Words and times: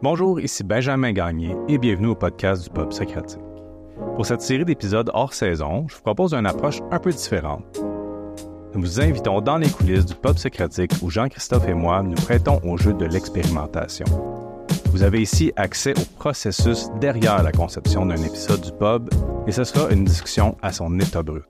Bonjour, 0.00 0.38
ici 0.38 0.62
Benjamin 0.62 1.10
Gagné 1.10 1.56
et 1.66 1.76
bienvenue 1.76 2.06
au 2.06 2.14
podcast 2.14 2.62
du 2.62 2.70
Pop 2.70 2.92
Socratique. 2.92 3.40
Pour 4.14 4.24
cette 4.24 4.42
série 4.42 4.64
d'épisodes 4.64 5.10
hors 5.12 5.34
saison, 5.34 5.86
je 5.88 5.96
vous 5.96 6.02
propose 6.02 6.34
une 6.34 6.46
approche 6.46 6.78
un 6.92 7.00
peu 7.00 7.10
différente. 7.10 7.64
Nous 8.74 8.80
vous 8.80 9.00
invitons 9.00 9.40
dans 9.40 9.58
les 9.58 9.68
coulisses 9.68 10.06
du 10.06 10.14
Pop 10.14 10.38
Socratique 10.38 10.92
où 11.02 11.10
Jean-Christophe 11.10 11.66
et 11.66 11.74
moi 11.74 12.04
nous 12.04 12.14
prêtons 12.14 12.60
au 12.62 12.76
jeu 12.76 12.92
de 12.92 13.06
l'expérimentation. 13.06 14.06
Vous 14.92 15.02
avez 15.02 15.20
ici 15.20 15.52
accès 15.56 15.98
au 15.98 16.04
processus 16.16 16.86
derrière 17.00 17.42
la 17.42 17.50
conception 17.50 18.06
d'un 18.06 18.22
épisode 18.22 18.60
du 18.60 18.70
pub 18.70 19.10
et 19.48 19.52
ce 19.52 19.64
sera 19.64 19.90
une 19.90 20.04
discussion 20.04 20.56
à 20.62 20.70
son 20.70 20.96
état 21.00 21.24
brut. 21.24 21.42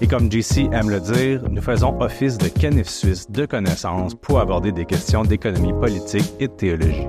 Et 0.00 0.06
comme 0.06 0.30
JC 0.30 0.68
aime 0.70 0.90
le 0.90 1.00
dire, 1.00 1.42
nous 1.50 1.60
faisons 1.60 2.00
office 2.00 2.38
de 2.38 2.46
canif 2.46 2.88
suisse 2.88 3.28
de 3.28 3.46
connaissances 3.46 4.14
pour 4.14 4.38
aborder 4.38 4.70
des 4.70 4.84
questions 4.84 5.24
d'économie 5.24 5.72
politique 5.72 6.32
et 6.38 6.46
de 6.46 6.52
théologie. 6.52 7.08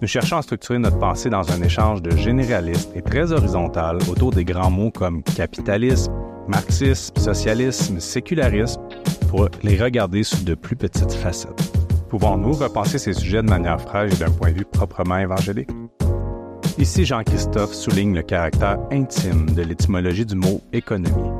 Nous 0.00 0.06
cherchons 0.06 0.36
à 0.36 0.42
structurer 0.42 0.78
notre 0.78 0.98
pensée 0.98 1.28
dans 1.28 1.50
un 1.50 1.60
échange 1.60 2.02
de 2.02 2.16
généraliste 2.16 2.90
et 2.94 3.02
très 3.02 3.32
horizontal 3.32 3.98
autour 4.08 4.30
des 4.30 4.44
grands 4.44 4.70
mots 4.70 4.92
comme 4.92 5.24
capitalisme, 5.24 6.12
marxisme, 6.46 7.16
socialisme, 7.18 7.98
sécularisme, 7.98 8.80
pour 9.28 9.48
les 9.64 9.76
regarder 9.76 10.22
sous 10.22 10.44
de 10.44 10.54
plus 10.54 10.76
petites 10.76 11.12
facettes. 11.12 11.72
Pouvons-nous 12.10 12.52
repenser 12.52 12.98
ces 12.98 13.12
sujets 13.12 13.42
de 13.42 13.48
manière 13.48 13.80
fraîche 13.80 14.12
et 14.12 14.24
d'un 14.24 14.30
point 14.30 14.52
de 14.52 14.58
vue 14.58 14.64
proprement 14.64 15.18
évangélique? 15.18 15.68
Ici, 16.78 17.04
Jean-Christophe 17.04 17.74
souligne 17.74 18.14
le 18.14 18.22
caractère 18.22 18.78
intime 18.92 19.50
de 19.50 19.62
l'étymologie 19.62 20.24
du 20.24 20.36
mot 20.36 20.60
économie. 20.72 21.32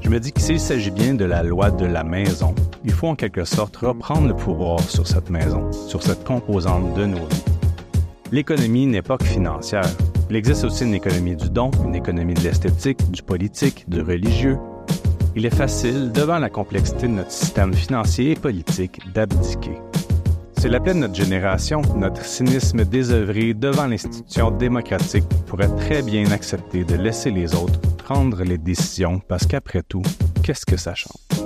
Je 0.00 0.10
me 0.10 0.18
dis 0.18 0.32
que 0.32 0.40
s'il 0.40 0.58
s'agit 0.58 0.90
bien 0.90 1.14
de 1.14 1.24
la 1.24 1.44
loi 1.44 1.70
de 1.70 1.86
la 1.86 2.02
maison, 2.02 2.52
il 2.84 2.90
faut 2.90 3.06
en 3.06 3.14
quelque 3.14 3.44
sorte 3.44 3.76
reprendre 3.76 4.26
le 4.26 4.34
pouvoir 4.34 4.80
sur 4.80 5.06
cette 5.06 5.30
maison, 5.30 5.70
sur 5.70 6.02
cette 6.02 6.24
composante 6.24 6.94
de 6.94 7.06
nos 7.06 7.24
vies. 7.26 7.51
L'économie 8.32 8.86
n'est 8.86 9.02
pas 9.02 9.18
que 9.18 9.26
financière. 9.26 9.84
Il 10.30 10.36
existe 10.36 10.64
aussi 10.64 10.84
une 10.84 10.94
économie 10.94 11.36
du 11.36 11.50
don, 11.50 11.70
une 11.84 11.94
économie 11.94 12.32
de 12.32 12.40
l'esthétique, 12.40 13.10
du 13.10 13.22
politique, 13.22 13.84
du 13.90 14.00
religieux. 14.00 14.58
Il 15.36 15.44
est 15.44 15.54
facile, 15.54 16.10
devant 16.12 16.38
la 16.38 16.48
complexité 16.48 17.08
de 17.08 17.12
notre 17.12 17.30
système 17.30 17.74
financier 17.74 18.30
et 18.30 18.34
politique, 18.34 19.00
d'abdiquer. 19.12 19.76
C'est 20.56 20.70
la 20.70 20.78
de 20.78 20.92
notre 20.94 21.14
génération, 21.14 21.82
notre 21.94 22.24
cynisme 22.24 22.86
désœuvré 22.86 23.52
devant 23.52 23.86
l'institution 23.86 24.50
démocratique 24.50 25.28
pourrait 25.46 25.74
très 25.76 26.00
bien 26.00 26.30
accepter 26.30 26.84
de 26.84 26.94
laisser 26.94 27.30
les 27.30 27.54
autres 27.54 27.80
prendre 27.98 28.42
les 28.44 28.58
décisions 28.58 29.20
parce 29.28 29.46
qu'après 29.46 29.82
tout, 29.82 30.02
qu'est-ce 30.42 30.64
que 30.64 30.78
ça 30.78 30.94
change? 30.94 31.41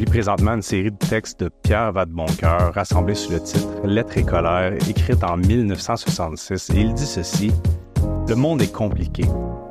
Lis 0.00 0.06
présentement 0.06 0.54
une 0.54 0.62
série 0.62 0.90
de 0.90 0.96
textes 0.96 1.40
de 1.40 1.50
Pierre 1.62 1.92
Vadeboncoeur 1.92 2.72
rassemblés 2.72 3.14
sous 3.14 3.32
le 3.32 3.38
titre 3.38 3.68
Lettres 3.84 4.16
et 4.16 4.22
colère, 4.22 4.72
écrite 4.88 5.22
en 5.22 5.36
1966, 5.36 6.70
et 6.70 6.80
il 6.80 6.94
dit 6.94 7.04
ceci 7.04 7.52
Le 8.26 8.34
monde 8.34 8.62
est 8.62 8.72
compliqué. 8.72 9.24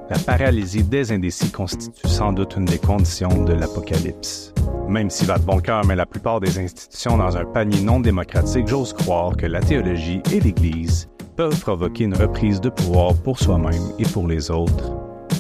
La 0.08 0.19
paralysie 0.19 0.83
des 0.83 1.11
indécis 1.11 1.49
constitue 1.49 2.08
sans 2.08 2.31
doute 2.31 2.58
une 2.58 2.66
des 2.66 2.77
conditions 2.77 3.44
de 3.44 3.53
l'apocalypse. 3.53 4.53
Même 4.88 5.09
si 5.09 5.25
va 5.25 5.39
de 5.39 5.45
bon 5.45 5.58
cœur 5.61 5.83
met 5.88 5.95
la 5.95 6.05
plupart 6.05 6.39
des 6.39 6.59
institutions 6.59 7.17
dans 7.17 7.36
un 7.36 7.45
panier 7.45 7.81
non 7.81 7.99
démocratique, 7.99 8.67
j'ose 8.67 8.93
croire 8.93 9.36
que 9.36 9.47
la 9.47 9.61
théologie 9.61 10.21
et 10.31 10.39
l'Église 10.39 11.09
peuvent 11.38 11.59
provoquer 11.59 12.03
une 12.03 12.16
reprise 12.16 12.61
de 12.61 12.69
pouvoir 12.69 13.16
pour 13.16 13.39
soi-même 13.39 13.93
et 13.97 14.05
pour 14.05 14.27
les 14.27 14.52
autres 14.52 14.91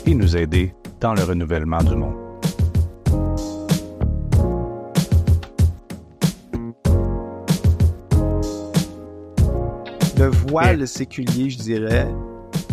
et 0.07 0.15
nous 0.15 0.35
aider 0.35 0.73
dans 0.99 1.13
le 1.13 1.21
renouvellement 1.21 1.83
du 1.83 1.95
monde. 1.95 2.28
Le 10.49 10.51
voile 10.51 10.87
séculier, 10.87 11.51
je 11.51 11.59
dirais, 11.59 12.07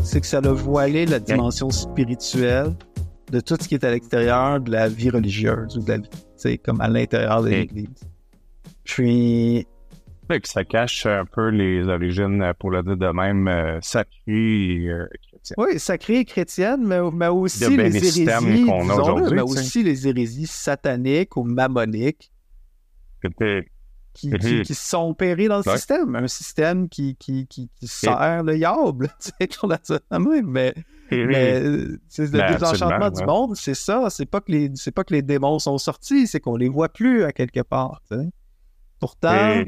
c'est 0.03 0.23
que 0.23 0.27
ça 0.27 0.39
a 0.39 0.51
voilé 0.51 1.05
la 1.05 1.21
dimension 1.21 1.69
spirituelle 1.69 2.75
de 3.31 3.39
tout 3.41 3.59
ce 3.61 3.69
qui 3.69 3.75
est 3.75 3.85
à 3.85 3.91
l'extérieur 3.91 4.61
de 4.61 4.71
la 4.71 4.89
vie 4.89 5.11
religieuse 5.11 5.77
ou 5.77 5.83
de 5.83 5.91
la 5.91 5.99
vie 5.99 6.59
comme 6.61 6.81
à 6.81 6.89
l'intérieur 6.89 7.43
de 7.43 7.51
l'Église. 7.51 8.09
Puis... 8.83 9.67
que 10.27 10.49
ça 10.49 10.65
cache 10.65 11.05
un 11.05 11.27
peu 11.27 11.51
les 11.51 11.87
origines, 11.87 12.41
euh, 12.41 12.55
pour 12.59 12.71
le 12.71 12.83
dire 12.83 12.97
de 12.97 13.09
même, 13.09 13.47
euh, 13.47 13.79
sacrées 13.83 14.15
et 14.27 14.89
euh, 14.89 15.07
chrétiennes. 15.29 15.57
Oui, 15.59 15.79
sacrées 15.79 16.21
et 16.21 16.25
chrétiennes, 16.25 16.83
mais, 16.83 17.01
mais 17.13 17.29
aussi 17.29 17.77
les 17.77 17.95
hérésies, 17.95 18.65
qu'on 18.65 18.89
a 18.89 18.95
aujourd'hui, 18.95 19.37
mais 19.37 19.43
aussi 19.43 19.83
les 19.83 20.09
hérésies 20.09 20.47
sataniques 20.47 21.37
ou 21.37 21.43
mammoniques. 21.45 22.33
Qui, 24.17 24.31
qui, 24.31 24.63
qui, 24.63 24.75
se 24.75 24.89
sont 24.89 25.11
opérées 25.11 25.49
dans 25.49 25.59
le 25.59 25.63
système. 25.63 26.17
Un 26.17 26.27
système 26.27 26.89
qui, 26.89 27.17
qui, 27.17 27.47
qui, 27.47 27.69
sert 27.83 28.43
le 28.43 28.57
diable, 28.57 29.09
tu 29.21 29.31
sais, 29.49 30.01
mais 30.43 30.73
mais 31.11 31.85
c'est 32.09 32.33
le 32.33 32.39
ben, 32.39 32.53
désenchantement 32.53 33.11
du 33.11 33.25
monde, 33.25 33.57
c'est 33.57 33.75
ça. 33.75 34.09
C'est 34.11 34.27
pas 34.27 34.41
que 34.41 34.51
les 34.51 34.71
c'est 34.75 34.91
pas 34.91 35.05
que 35.05 35.15
les 35.15 35.23
démons 35.23 35.59
sont 35.59 35.79
sortis, 35.79 36.27
c'est 36.27 36.41
qu'on 36.41 36.57
les 36.57 36.69
voit 36.69 36.89
plus 36.89 37.25
à 37.25 37.33
quelque 37.33 37.61
part. 37.61 38.03
Pourtant. 38.99 39.63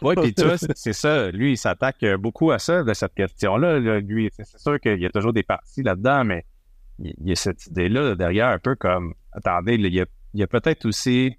Oui, 0.00 0.14
puis 0.16 0.34
tu 0.36 0.44
vois, 0.44 0.56
c'est 0.58 0.92
ça. 0.92 1.30
Lui, 1.30 1.52
il 1.52 1.56
s'attaque 1.58 2.04
beaucoup 2.18 2.50
à 2.50 2.58
ça, 2.58 2.82
de 2.82 2.94
cette 2.94 3.14
question-là. 3.14 3.78
Lui, 4.00 4.30
c'est 4.32 4.58
sûr 4.58 4.80
qu'il 4.80 5.00
y 5.00 5.06
a 5.06 5.10
toujours 5.10 5.32
des 5.32 5.42
parties 5.42 5.82
là-dedans, 5.82 6.24
mais 6.24 6.44
il 6.98 7.28
y 7.28 7.32
a 7.32 7.36
cette 7.36 7.66
idée-là 7.66 8.14
derrière, 8.14 8.48
un 8.48 8.58
peu 8.58 8.74
comme 8.74 9.14
attendez, 9.32 9.74
il 9.74 9.94
y 10.34 10.42
a, 10.42 10.46
peut-être 10.46 10.86
aussi 10.86 11.36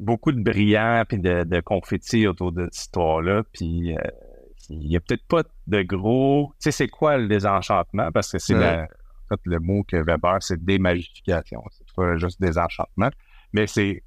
beaucoup 0.00 0.32
de 0.32 0.40
brillants 0.40 1.04
puis 1.08 1.18
de, 1.18 1.44
de 1.44 1.60
confettis 1.60 2.26
autour 2.26 2.52
de 2.52 2.64
cette 2.64 2.82
histoire-là. 2.82 3.42
Puis 3.52 3.96
euh, 3.96 4.00
il 4.70 4.88
n'y 4.88 4.96
a 4.96 5.00
peut-être 5.00 5.26
pas 5.26 5.42
de 5.66 5.82
gros. 5.82 6.52
Tu 6.54 6.64
sais, 6.64 6.70
c'est 6.72 6.88
quoi 6.88 7.16
le 7.16 7.28
désenchantement? 7.28 8.10
Parce 8.12 8.32
que 8.32 8.38
c'est 8.38 8.54
en 8.54 8.86
fait, 9.28 9.40
le 9.44 9.58
mot 9.58 9.82
que 9.82 9.96
Weber, 9.96 10.38
c'est 10.40 10.62
démagification. 10.64 11.62
C'est 11.70 11.94
pas 11.94 12.16
juste 12.16 12.40
désenchantement. 12.40 13.10
Mais 13.52 13.66
c'est 13.66 14.02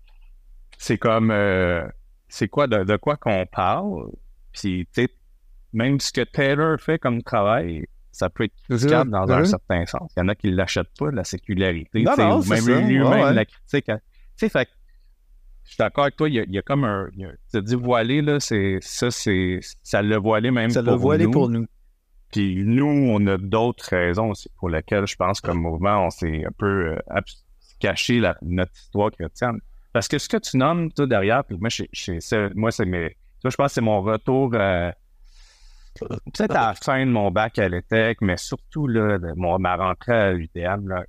c'est 0.78 0.98
comme 0.98 1.30
euh, 1.32 1.88
c'est 2.28 2.48
quoi 2.48 2.68
de, 2.68 2.96
quoi 2.98 3.18
qu'on 3.18 3.46
parle? 3.46 4.10
Puis 4.52 4.88
tu 4.94 5.04
sais, 5.04 5.10
même 5.74 6.00
ce 6.00 6.12
que 6.12 6.22
Taylor 6.22 6.80
fait 6.80 6.98
comme 6.98 7.22
travail, 7.22 7.86
ça 8.12 8.30
peut 8.30 8.46
être 8.46 8.56
critiquable 8.68 9.12
dans 9.12 9.30
un 9.32 9.46
certain 9.46 9.86
sens. 9.86 10.12
Il 10.16 10.22
y 10.22 10.24
en 10.24 10.28
a 10.28 10.36
qui 10.36 10.48
ne 10.48 10.56
l'achètent 10.56 10.98
pas, 10.98 11.12
la 11.12 11.24
sécularité. 11.24 12.04
Non, 12.04 12.40
ou 12.40 12.44
même 12.46 12.88
lui-même, 12.88 13.36
la 13.36 13.46
critique. 13.46 13.86
Tu 13.86 13.92
sais, 14.36 14.50
fait 14.50 14.70
je 15.64 15.70
suis 15.70 15.78
d'accord 15.78 16.04
avec 16.06 16.16
toi, 16.16 16.30
il 16.30 16.36
y 16.36 16.58
a, 16.58 16.62
comme 16.62 16.84
un. 16.84 17.10
tu 17.52 17.58
as 17.58 17.62
dit 17.62 17.76
voilé, 17.76 18.22
là, 18.22 18.40
c'est 18.40 18.80
ça, 18.82 19.12
c'est. 19.12 19.60
Ça 19.84 20.02
l'a 20.02 20.18
voilé 20.18 20.52
même 20.52 20.70
ça 20.70 20.82
pour 20.82 20.86
nous. 20.86 20.90
Ça 20.90 20.96
l'a 20.96 21.02
voilé 21.02 21.28
pour 21.28 21.50
nous. 21.50 21.66
Puis 22.32 22.64
nous, 22.66 22.86
on 22.86 23.26
a 23.28 23.38
d'autres 23.38 23.90
raisons 23.90 24.30
aussi 24.32 24.50
pour 24.58 24.70
lesquelles 24.70 25.08
je 25.08 25.16
pense 25.16 25.42
comme 25.42 25.60
mouvement, 25.60 26.06
on 26.06 26.10
s'est 26.10 26.46
un 26.46 26.52
peu 26.58 26.96
euh, 26.96 27.22
caché 27.80 28.20
la, 28.20 28.38
notre 28.42 28.72
histoire 28.76 29.12
chrétienne. 29.12 29.60
Parce 29.94 30.08
que 30.08 30.18
ce 30.18 30.30
que 30.30 30.38
tu 30.38 30.58
nommes, 30.58 30.92
toi, 30.94 31.08
derrière, 31.08 31.44
puis 31.44 31.58
moi, 31.60 31.70
moi 32.56 32.72
c'est 32.72 32.86
mes. 32.86 33.18
je 33.44 33.56
pense 33.56 33.68
que 33.68 33.74
c'est 33.74 33.82
mon 33.82 34.02
retour 34.02 34.52
euh, 34.54 34.92
peut-être 36.00 36.56
à 36.56 36.68
la 36.68 36.74
fin 36.74 37.06
de 37.06 37.12
mon 37.12 37.32
bac 37.32 37.60
à 37.60 37.68
l'ETEC, 37.68 38.22
mais 38.22 38.38
surtout 38.38 38.88
là, 38.88 39.18
de 39.18 39.34
mon, 39.36 39.60
ma 39.60 39.76
rentrée 39.76 40.14
à 40.14 40.32
l'UTM, 40.34 40.88
là, 40.88 41.04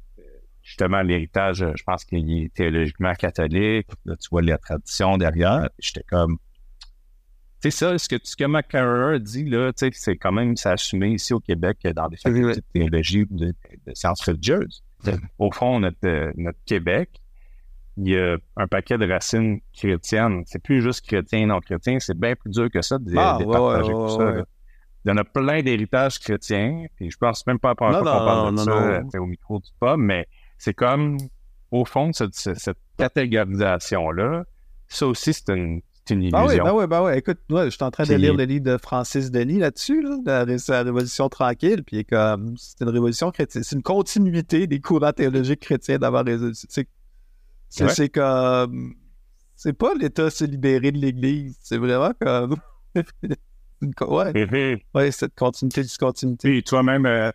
justement, 0.62 1.02
l'héritage, 1.02 1.62
euh, 1.62 1.72
je 1.76 1.82
pense 1.84 2.04
qu'il 2.04 2.30
est 2.30 2.54
théologiquement 2.54 3.14
catholique. 3.14 3.88
Là, 4.04 4.16
tu 4.16 4.28
vois 4.30 4.42
la 4.42 4.58
tradition 4.58 5.18
derrière. 5.18 5.68
J'étais 5.78 6.04
comme, 6.04 6.38
tu 7.60 7.70
sais, 7.70 7.76
ça, 7.76 7.98
ce 7.98 8.08
que, 8.08 8.16
ce 8.22 8.36
que 8.36 9.18
dit, 9.18 9.44
là, 9.44 9.72
tu 9.72 9.86
sais, 9.86 9.90
c'est 9.94 10.16
quand 10.16 10.32
même 10.32 10.56
s'assumer 10.56 11.10
ici 11.10 11.32
au 11.32 11.40
Québec 11.40 11.78
dans 11.94 12.08
des 12.08 12.16
facultés 12.16 12.60
de 12.60 12.64
théologie 12.72 13.22
ou 13.22 13.36
de, 13.36 13.54
sciences 13.94 14.22
religieuses. 14.22 14.82
Au 15.38 15.50
fond, 15.50 15.80
notre, 15.80 15.98
euh, 16.04 16.32
notre 16.36 16.58
Québec, 16.64 17.20
il 17.96 18.08
y 18.08 18.18
a 18.18 18.36
un 18.56 18.66
paquet 18.66 18.98
de 18.98 19.08
racines 19.08 19.60
chrétiennes. 19.72 20.42
C'est 20.46 20.62
plus 20.62 20.80
juste 20.80 21.06
chrétien, 21.06 21.46
non 21.46 21.60
chrétien, 21.60 21.98
c'est 22.00 22.18
bien 22.18 22.34
plus 22.34 22.50
dur 22.50 22.70
que 22.70 22.82
ça 22.82 22.98
de, 22.98 23.12
ah, 23.16 23.38
partager 23.38 23.92
tout 23.92 24.08
ça. 24.08 24.44
Il 25.04 25.08
y 25.08 25.12
en 25.12 25.16
a 25.16 25.24
plein 25.24 25.62
d'héritages 25.62 26.18
chrétiens, 26.20 26.86
puis 26.96 27.10
je 27.10 27.16
pense 27.16 27.46
même 27.46 27.58
pas 27.58 27.70
à 27.70 27.90
la 27.90 27.98
qu'on 27.98 28.04
parle 28.04 28.54
de 28.54 28.60
ça 28.60 28.70
euh, 28.70 29.18
au 29.18 29.26
micro 29.26 29.58
du 29.58 29.70
pub, 29.80 29.98
mais 29.98 30.28
c'est 30.62 30.74
comme, 30.74 31.16
au 31.72 31.84
fond, 31.84 32.12
cette, 32.12 32.36
cette 32.36 32.78
catégorisation-là, 32.96 34.44
ça 34.86 35.08
aussi, 35.08 35.34
c'est 35.34 35.48
une, 35.48 35.80
une 36.08 36.22
illusion. 36.22 36.38
Ah 36.38 36.46
oui, 36.46 36.56
bah 36.58 36.72
oui, 36.72 36.86
bah 36.86 37.02
oui. 37.02 37.18
Écoute, 37.18 37.38
moi, 37.48 37.64
je 37.64 37.70
suis 37.70 37.82
en 37.82 37.90
train 37.90 38.04
de 38.04 38.14
lire 38.14 38.32
le 38.32 38.44
livre 38.44 38.64
de 38.64 38.76
Francis 38.76 39.32
Denis 39.32 39.58
là-dessus, 39.58 40.02
là, 40.24 40.44
la, 40.44 40.82
Révolution 40.84 41.28
tranquille, 41.28 41.82
puis 41.82 42.04
comme, 42.04 42.54
c'est 42.58 42.80
une 42.80 42.90
révolution 42.90 43.32
chrétienne. 43.32 43.64
C'est 43.64 43.74
une 43.74 43.82
continuité 43.82 44.68
des 44.68 44.78
courants 44.78 45.10
théologiques 45.10 45.62
chrétiens 45.62 45.98
d'avoir 45.98 46.24
C'est, 46.54 46.86
c'est, 47.68 48.08
comme, 48.08 48.94
c'est 49.56 49.72
pas 49.72 49.94
l'État 49.94 50.30
se 50.30 50.44
libérer 50.44 50.92
de 50.92 50.98
l'Église, 50.98 51.58
c'est 51.60 51.78
vraiment 51.78 52.12
comme, 52.20 52.54
ouais, 54.00 54.80
ouais, 54.94 55.10
cette 55.10 55.34
continuité, 55.34 55.82
discontinuité. 55.82 56.50
Puis 56.50 56.62
toi-même, 56.62 57.04
euh, 57.04 57.32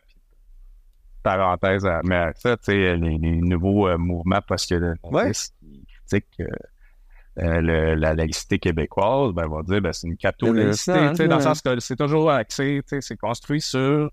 parenthèse, 1.27 1.87
mais 2.03 2.31
ça, 2.35 2.55
tu 2.57 2.71
sais, 2.71 2.95
les, 2.95 3.17
nouveaux 3.17 3.87
euh, 3.87 3.97
mouvements 3.97 4.39
parce 4.47 4.65
que 4.65 4.95
ouais. 5.03 5.31
qui 5.31 5.85
critiquent 5.87 6.41
euh, 7.39 7.95
la 7.95 8.13
laïcité 8.13 8.59
québécoise, 8.59 9.33
ben, 9.33 9.47
on 9.49 9.57
va 9.57 9.63
dire 9.63 9.81
ben, 9.81 9.91
c'est 9.93 10.07
une 10.07 10.17
catho-laïcité, 10.17 11.27
dans 11.27 11.35
le 11.35 11.41
sens 11.41 11.61
que 11.61 11.79
c'est 11.79 11.95
toujours 11.95 12.31
axé, 12.31 12.81
c'est 12.87 13.17
construit 13.17 13.61
sur 13.61 14.09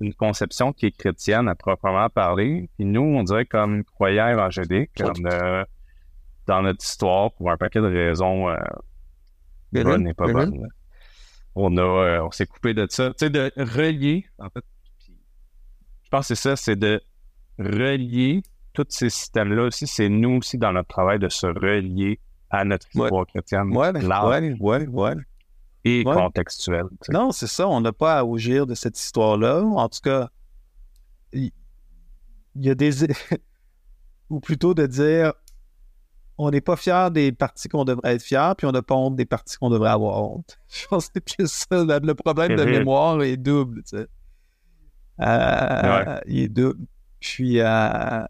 une 0.00 0.14
conception 0.14 0.72
qui 0.72 0.86
est 0.86 0.96
chrétienne 0.96 1.48
à 1.48 1.54
proprement 1.54 2.08
parler. 2.08 2.68
Puis 2.76 2.86
nous, 2.86 3.02
on 3.02 3.22
dirait 3.22 3.46
comme 3.46 3.82
croyants 3.84 4.28
évangéliques, 4.28 5.02
dans 6.46 6.62
notre 6.62 6.84
histoire, 6.84 7.32
pour 7.32 7.50
un 7.50 7.56
paquet 7.56 7.80
de 7.80 7.86
raisons 7.86 8.48
euh, 8.48 8.56
bonnes 9.72 10.06
et 10.06 10.14
pas 10.14 10.32
bonnes. 10.32 10.68
On 11.54 11.76
a, 11.76 11.82
euh, 11.82 12.22
on 12.22 12.30
s'est 12.30 12.46
coupé 12.46 12.74
de 12.74 12.86
ça. 12.88 13.08
Tu 13.10 13.26
sais, 13.26 13.30
de 13.30 13.52
relier, 13.56 14.26
en 14.38 14.48
fait, 14.50 14.64
je 16.08 16.16
pense 16.16 16.28
que 16.28 16.34
c'est 16.34 16.48
ça, 16.48 16.56
c'est 16.56 16.76
de 16.76 17.02
relier 17.58 18.42
tous 18.72 18.86
ces 18.88 19.10
systèmes-là 19.10 19.64
aussi. 19.64 19.86
C'est 19.86 20.08
nous 20.08 20.38
aussi 20.38 20.56
dans 20.56 20.72
notre 20.72 20.88
travail 20.88 21.18
de 21.18 21.28
se 21.28 21.46
relier 21.46 22.18
à 22.48 22.64
notre 22.64 22.86
histoire 22.88 23.26
chrétienne. 23.26 23.76
Ouais, 23.76 23.92
ouais, 23.92 24.56
ouais, 24.58 24.86
ouais. 24.86 25.14
Et 25.84 26.02
contextuelle. 26.02 26.86
Non, 27.10 27.30
c'est 27.30 27.46
ça. 27.46 27.68
On 27.68 27.82
n'a 27.82 27.92
pas 27.92 28.16
à 28.16 28.20
rougir 28.22 28.66
de 28.66 28.74
cette 28.74 28.98
histoire-là. 28.98 29.60
En 29.62 29.86
tout 29.90 30.00
cas, 30.02 30.30
il 31.34 31.52
y, 32.54 32.70
a 32.70 32.74
des. 32.74 33.06
Ou 34.30 34.40
plutôt 34.40 34.72
de 34.72 34.86
dire 34.86 35.34
on 36.38 36.50
n'est 36.50 36.62
pas 36.62 36.76
fier 36.76 37.10
des 37.10 37.32
parties 37.32 37.68
qu'on 37.68 37.84
devrait 37.84 38.14
être 38.14 38.22
fiers, 38.22 38.52
puis 38.56 38.66
on 38.66 38.72
n'a 38.72 38.80
pas 38.80 38.94
honte 38.94 39.16
des 39.16 39.26
parties 39.26 39.58
qu'on 39.58 39.68
devrait 39.68 39.90
avoir 39.90 40.22
honte. 40.22 40.58
Je 40.68 40.86
pense 40.86 41.10
que 41.10 41.20
c'est 41.26 41.46
ça. 41.46 41.84
Le 41.84 42.14
problème 42.14 42.56
de 42.56 42.64
mémoire 42.64 43.22
est 43.22 43.36
double. 43.36 43.82
Tu 43.82 43.98
sais. 43.98 44.08
Euh, 45.20 46.20
il 46.26 46.38
est 46.40 46.48
double. 46.48 46.86
Puis, 47.20 47.60
euh, 47.60 48.24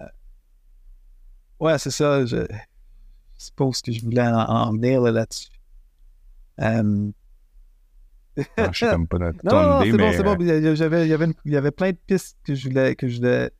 ouais, 1.61 1.79
c'est 1.79 1.90
ça. 1.90 2.25
Je, 2.25 2.46
suppose 3.37 3.82
que 3.82 3.93
je 3.93 4.02
voulais 4.02 4.26
en, 4.26 4.73
venir 4.73 5.00
là-dessus. 5.02 5.50
Euh... 6.61 7.11
Ah, 8.56 8.70
je 8.73 8.79
sais 8.79 8.90
comme 8.90 9.08
pas 9.08 9.19
notre 9.19 9.38
non, 9.44 9.82
idée, 9.82 9.93
mais... 9.93 10.12
c'est 10.12 10.23
bon, 10.23 10.32
c'est 10.32 10.37
bon. 10.37 10.44
Il 10.44 10.46
y, 10.46 10.82
avait, 10.82 11.06
il, 11.06 11.08
y 11.08 11.12
avait 11.12 11.29
il 11.44 11.52
y 11.52 11.56
avait 11.56 11.70
plein 11.70 11.90
de 11.90 11.99
pistes 12.06 12.38
que 12.44 12.55
je 12.55 12.69
voulais, 12.69 12.94
que 12.94 13.08
je 13.08 13.17
voulais, 13.17 13.50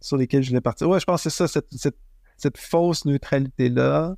sur 0.00 0.16
lesquelles 0.16 0.42
je 0.42 0.48
voulais 0.48 0.60
partir. 0.60 0.88
Ouais, 0.88 1.00
je 1.00 1.04
pense 1.04 1.22
que 1.22 1.30
c'est 1.30 1.36
ça, 1.36 1.48
cette, 1.48 1.72
cette, 1.72 1.96
cette, 2.36 2.58
fausse 2.58 3.04
neutralité-là. 3.04 4.16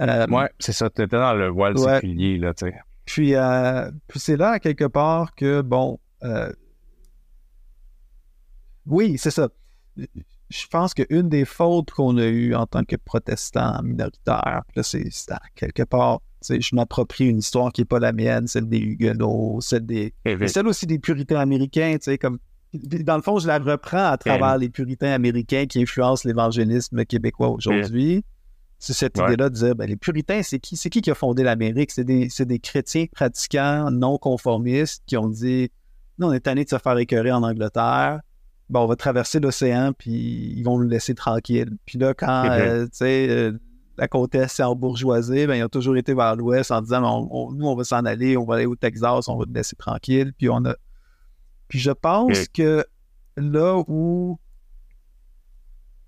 Euh, 0.00 0.26
ouais, 0.28 0.48
c'est 0.58 0.72
ça. 0.72 0.88
Tu 0.88 1.02
étais 1.02 1.18
dans 1.18 1.34
le 1.34 1.48
voile 1.48 1.76
ouais. 1.76 1.96
séculier, 1.96 2.38
là, 2.38 2.54
tu 2.54 2.66
sais. 2.66 2.74
Puis, 3.04 3.34
euh, 3.34 3.90
puis 4.08 4.20
c'est 4.20 4.36
là, 4.36 4.58
quelque 4.58 4.86
part, 4.86 5.34
que, 5.34 5.60
bon, 5.60 5.98
euh, 6.22 6.50
oui, 8.86 9.16
c'est 9.18 9.30
ça. 9.30 9.48
Je 9.96 10.66
pense 10.70 10.94
qu'une 10.94 11.28
des 11.28 11.44
fautes 11.44 11.90
qu'on 11.90 12.16
a 12.18 12.26
eues 12.26 12.54
en 12.54 12.66
tant 12.66 12.84
que 12.84 12.96
protestants 12.96 13.82
minoritaires, 13.82 14.62
là, 14.74 14.82
c'est 14.82 15.08
quelque 15.54 15.82
part, 15.82 16.20
je 16.48 16.74
m'approprie 16.74 17.28
une 17.28 17.38
histoire 17.38 17.72
qui 17.72 17.80
n'est 17.80 17.86
pas 17.86 17.98
la 17.98 18.12
mienne, 18.12 18.46
celle 18.46 18.68
des 18.68 18.78
Huguenots, 18.78 19.60
celle 19.60 19.86
des. 19.86 20.12
Et 20.24 20.48
celle 20.48 20.66
aussi 20.66 20.86
des 20.86 20.98
puritains 20.98 21.40
américains, 21.40 21.94
tu 21.94 22.04
sais, 22.04 22.18
comme. 22.18 22.38
Dans 22.74 23.16
le 23.16 23.22
fond, 23.22 23.38
je 23.38 23.46
la 23.46 23.58
reprends 23.58 24.06
à 24.06 24.16
travers 24.16 24.56
les 24.56 24.70
puritains 24.70 25.12
américains 25.12 25.66
qui 25.66 25.82
influencent 25.82 26.26
l'évangélisme 26.26 27.04
québécois 27.04 27.50
aujourd'hui. 27.50 28.24
C'est 28.78 28.94
cette 28.94 29.16
idée-là 29.16 29.48
de 29.48 29.54
dire, 29.54 29.76
ben, 29.76 29.86
les 29.86 29.96
puritains, 29.96 30.42
c'est 30.42 30.58
qui? 30.58 30.76
C'est 30.76 30.90
qui 30.90 31.02
qui 31.02 31.10
a 31.10 31.14
fondé 31.14 31.44
l'Amérique? 31.44 31.92
C'est 31.92 32.02
des, 32.02 32.28
des 32.36 32.58
chrétiens 32.58 33.04
pratiquants, 33.12 33.90
non 33.90 34.18
conformistes, 34.18 35.04
qui 35.06 35.16
ont 35.16 35.28
dit, 35.28 35.70
nous, 36.18 36.28
on 36.28 36.32
est 36.32 36.40
tanné 36.40 36.64
de 36.64 36.70
se 36.70 36.78
faire 36.78 36.98
écœurer 36.98 37.30
en 37.30 37.42
Angleterre 37.42 38.20
bon, 38.72 38.80
on 38.80 38.86
va 38.86 38.96
traverser 38.96 39.38
l'océan, 39.38 39.92
puis 39.92 40.54
ils 40.56 40.62
vont 40.62 40.78
nous 40.78 40.88
laisser 40.88 41.14
tranquille. 41.14 41.76
Puis 41.84 41.98
là, 41.98 42.14
quand, 42.14 42.50
euh, 42.50 42.84
tu 42.84 42.90
sais, 42.94 43.26
euh, 43.28 43.52
la 43.98 44.08
côte 44.08 44.34
est 44.34 44.60
en 44.60 44.74
bourgeoisie, 44.74 45.46
ben, 45.46 45.56
ils 45.56 45.62
ont 45.62 45.68
toujours 45.68 45.96
été 45.98 46.14
vers 46.14 46.34
l'ouest 46.36 46.70
en 46.70 46.80
disant, 46.80 47.28
nous, 47.52 47.66
on 47.66 47.76
va 47.76 47.84
s'en 47.84 48.04
aller, 48.06 48.38
on 48.38 48.46
va 48.46 48.54
aller 48.56 48.66
au 48.66 48.74
Texas, 48.74 49.28
on 49.28 49.36
va 49.36 49.44
te 49.44 49.52
laisser 49.52 49.76
tranquille. 49.76 50.32
Puis 50.32 50.48
on 50.48 50.64
a... 50.64 50.74
Puis 51.68 51.78
je 51.78 51.90
pense 51.90 52.48
que 52.48 52.84
là 53.36 53.82
où... 53.86 54.38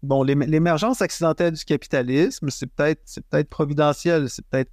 Bon, 0.03 0.23
l'émergence 0.23 1.03
accidentelle 1.03 1.53
du 1.53 1.65
capitalisme, 1.65 2.51
c'est 2.51 2.67
peut-être 2.67 3.01
c'est 3.07 3.27
peut-être 3.27 3.49
providentiel, 3.49 4.29
c'est 4.29 4.45
peut-être 4.47 4.71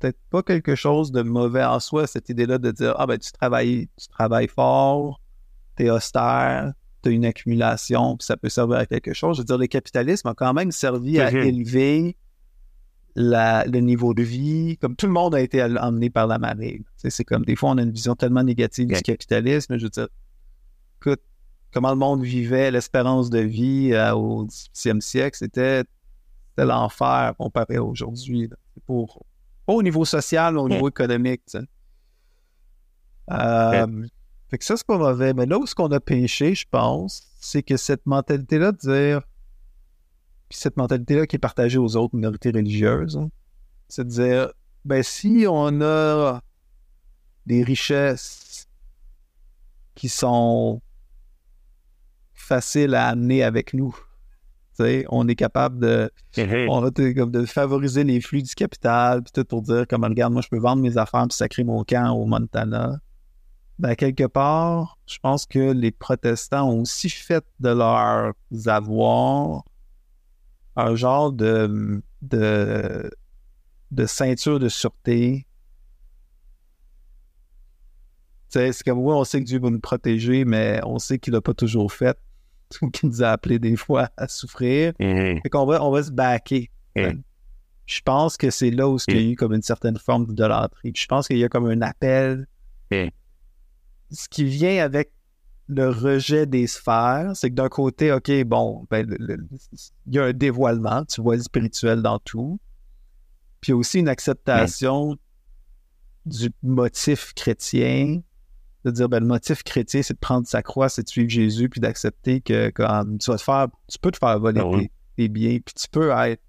peut-être 0.00 0.18
pas 0.30 0.42
quelque 0.42 0.74
chose 0.74 1.12
de 1.12 1.22
mauvais 1.22 1.62
en 1.62 1.78
soi, 1.78 2.08
cette 2.08 2.28
idée-là 2.28 2.58
de 2.58 2.72
dire 2.72 2.96
Ah 2.98 3.06
ben 3.06 3.18
tu 3.18 3.30
travailles, 3.30 3.88
tu 3.96 4.08
travailles 4.08 4.48
fort, 4.48 5.20
t'es 5.76 5.90
austère, 5.90 6.72
tu 7.02 7.08
as 7.08 7.12
une 7.12 7.24
accumulation, 7.24 8.16
puis 8.16 8.24
ça 8.24 8.36
peut 8.36 8.48
servir 8.48 8.78
à 8.78 8.86
quelque 8.86 9.12
chose. 9.12 9.36
Je 9.36 9.42
veux 9.42 9.46
dire, 9.46 9.58
le 9.58 9.66
capitalisme 9.66 10.28
a 10.28 10.34
quand 10.34 10.52
même 10.54 10.72
servi 10.72 11.20
à 11.20 11.30
élever 11.30 12.16
le 13.14 13.78
niveau 13.80 14.14
de 14.14 14.22
vie. 14.22 14.78
Comme 14.78 14.96
tout 14.96 15.06
le 15.06 15.12
monde 15.12 15.34
a 15.34 15.40
été 15.40 15.62
emmené 15.62 16.10
par 16.10 16.26
la 16.26 16.38
marée. 16.38 16.82
C'est 16.96 17.24
comme 17.24 17.44
des 17.44 17.56
fois, 17.56 17.70
on 17.70 17.78
a 17.78 17.82
une 17.82 17.90
vision 17.90 18.14
tellement 18.14 18.42
négative 18.42 18.88
du 18.88 19.02
capitalisme. 19.02 19.76
Je 19.76 19.84
veux 19.84 19.90
dire, 19.90 20.08
écoute, 21.00 21.20
comment 21.72 21.90
le 21.90 21.96
monde 21.96 22.22
vivait, 22.22 22.70
l'espérance 22.70 23.30
de 23.30 23.40
vie 23.40 23.92
euh, 23.92 24.14
au 24.14 24.46
18e 24.46 25.00
siècle, 25.00 25.36
c'était 25.38 25.84
l'enfer 26.58 27.34
comparé 27.38 27.76
à 27.76 27.84
aujourd'hui. 27.84 28.48
Pour, 28.86 29.24
pas 29.66 29.72
au 29.72 29.82
niveau 29.82 30.04
social, 30.04 30.54
mais 30.54 30.60
au 30.60 30.68
niveau 30.68 30.88
économique. 30.88 31.42
Euh, 33.30 34.06
fait 34.52 34.58
que 34.58 34.66
ça, 34.66 34.76
c'est 34.76 34.86
pas 34.86 34.98
mauvais. 34.98 35.32
Mais 35.32 35.46
là 35.46 35.58
où 35.58 35.66
ce 35.66 35.74
qu'on 35.74 35.90
a 35.92 35.98
péché, 35.98 36.54
je 36.54 36.66
pense, 36.70 37.26
c'est 37.40 37.62
que 37.62 37.78
cette 37.78 38.04
mentalité-là 38.04 38.72
de 38.72 38.76
dire. 38.76 39.22
Puis 40.50 40.58
cette 40.58 40.76
mentalité-là 40.76 41.26
qui 41.26 41.36
est 41.36 41.38
partagée 41.38 41.78
aux 41.78 41.96
autres 41.96 42.14
minorités 42.14 42.50
religieuses, 42.50 43.16
hein, 43.16 43.30
c'est 43.88 44.04
de 44.04 44.10
dire 44.10 44.52
ben 44.84 45.02
si 45.02 45.46
on 45.48 45.80
a 45.80 46.42
des 47.46 47.62
richesses 47.62 48.68
qui 49.94 50.10
sont 50.10 50.82
faciles 52.34 52.94
à 52.94 53.08
amener 53.08 53.42
avec 53.42 53.72
nous. 53.72 53.96
on 55.08 55.28
est 55.28 55.34
capable 55.34 55.78
de, 55.78 56.10
on 56.68 56.90
comme 56.90 57.30
de 57.30 57.46
favoriser 57.46 58.04
les 58.04 58.20
flux 58.20 58.42
du 58.42 58.54
capital, 58.54 59.22
puis 59.22 59.32
tout 59.32 59.46
pour 59.46 59.62
dire 59.62 59.86
comme 59.88 60.04
regarde, 60.04 60.34
moi 60.34 60.42
je 60.42 60.48
peux 60.48 60.58
vendre 60.58 60.82
mes 60.82 60.98
affaires 60.98 61.26
puis 61.26 61.36
sacrer 61.38 61.64
mon 61.64 61.84
camp 61.84 62.10
au 62.10 62.26
Montana 62.26 63.00
ben, 63.82 63.96
quelque 63.96 64.28
part, 64.28 64.96
je 65.06 65.18
pense 65.18 65.44
que 65.44 65.72
les 65.72 65.90
protestants 65.90 66.70
ont 66.70 66.82
aussi 66.82 67.10
fait 67.10 67.44
de 67.58 67.70
leurs 67.70 68.32
avoirs 68.66 69.64
un 70.76 70.94
genre 70.94 71.32
de, 71.32 72.00
de, 72.22 73.10
de 73.90 74.06
ceinture 74.06 74.60
de 74.60 74.68
sûreté. 74.68 75.48
C'est 78.50 78.84
comme, 78.84 79.00
oui, 79.00 79.14
on 79.14 79.24
sait 79.24 79.40
que 79.40 79.46
Dieu 79.46 79.58
va 79.58 79.68
nous 79.68 79.80
protéger, 79.80 80.44
mais 80.44 80.78
on 80.84 81.00
sait 81.00 81.18
qu'il 81.18 81.32
l'a 81.32 81.40
pas 81.40 81.54
toujours 81.54 81.92
fait, 81.92 82.16
qu'il 82.92 83.08
nous 83.08 83.24
a 83.24 83.30
appelés 83.30 83.58
des 83.58 83.74
fois 83.74 84.10
à 84.16 84.28
souffrir. 84.28 84.92
Mm-hmm. 85.00 85.42
Fait 85.42 85.50
qu'on 85.50 85.66
va, 85.66 85.82
on 85.82 85.90
va 85.90 86.04
se 86.04 86.12
baquer. 86.12 86.70
Mm-hmm. 86.94 87.20
Je 87.86 88.00
pense 88.02 88.36
que 88.36 88.50
c'est 88.50 88.70
là 88.70 88.88
où 88.88 88.98
il 89.08 89.14
y 89.14 89.16
a 89.16 89.20
mm-hmm. 89.20 89.32
eu 89.32 89.34
comme 89.36 89.54
une 89.54 89.62
certaine 89.62 89.98
forme 89.98 90.26
d'idolâtrie. 90.26 90.92
Je 90.94 91.06
pense 91.06 91.26
qu'il 91.26 91.38
y 91.38 91.44
a 91.44 91.48
comme 91.48 91.66
un 91.66 91.82
appel 91.82 92.46
ce 94.12 94.28
qui 94.28 94.44
vient 94.44 94.84
avec 94.84 95.12
le 95.68 95.88
rejet 95.88 96.46
des 96.46 96.66
sphères, 96.66 97.32
c'est 97.34 97.50
que 97.50 97.54
d'un 97.54 97.68
côté, 97.68 98.12
OK, 98.12 98.30
bon, 98.44 98.86
ben, 98.90 99.06
il 100.06 100.14
y 100.14 100.18
a 100.18 100.24
un 100.24 100.32
dévoilement, 100.32 101.04
tu 101.04 101.22
vois 101.22 101.36
le 101.36 101.42
spirituel 101.42 102.02
dans 102.02 102.18
tout. 102.18 102.60
Puis 103.60 103.72
aussi 103.72 104.00
une 104.00 104.08
acceptation 104.08 105.16
du 106.26 106.50
motif 106.62 107.32
chrétien, 107.34 108.20
de 108.84 108.90
dire, 108.90 109.08
ben, 109.08 109.20
le 109.20 109.26
motif 109.26 109.62
chrétien, 109.62 110.02
c'est 110.02 110.14
de 110.14 110.18
prendre 110.18 110.46
sa 110.46 110.62
croix, 110.62 110.88
c'est 110.88 111.04
de 111.04 111.08
suivre 111.08 111.30
Jésus, 111.30 111.68
puis 111.68 111.80
d'accepter 111.80 112.40
que 112.40 112.70
quand 112.70 113.04
tu 113.18 113.30
vas 113.30 113.36
te 113.36 113.42
faire, 113.42 113.68
tu 113.88 113.98
peux 113.98 114.10
te 114.10 114.18
faire 114.18 114.38
voler 114.40 114.60
ah 114.60 114.78
tes, 115.16 115.28
biens, 115.28 115.58
puis 115.64 115.74
tu 115.74 115.88
peux 115.88 116.10
être 116.10 116.42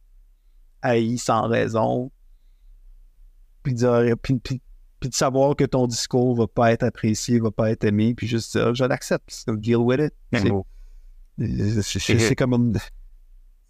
haï 0.81 1.17
sans 1.17 1.47
raison, 1.47 2.11
puis 3.61 3.73
dire, 3.73 4.03
puis, 4.21 4.35
puis 4.39 4.61
de 5.09 5.13
savoir 5.13 5.55
que 5.55 5.63
ton 5.63 5.87
discours 5.87 6.35
va 6.35 6.47
pas 6.47 6.71
être 6.71 6.83
apprécié, 6.83 7.39
va 7.39 7.51
pas 7.51 7.71
être 7.71 7.83
aimé, 7.83 8.13
puis 8.15 8.27
juste 8.27 8.55
dire, 8.55 8.73
je 8.73 8.83
l'accepte, 8.85 9.45
deal 9.47 9.77
with 9.77 9.99
it. 9.99 10.13
C'est 11.37 12.35
comme, 12.35 12.73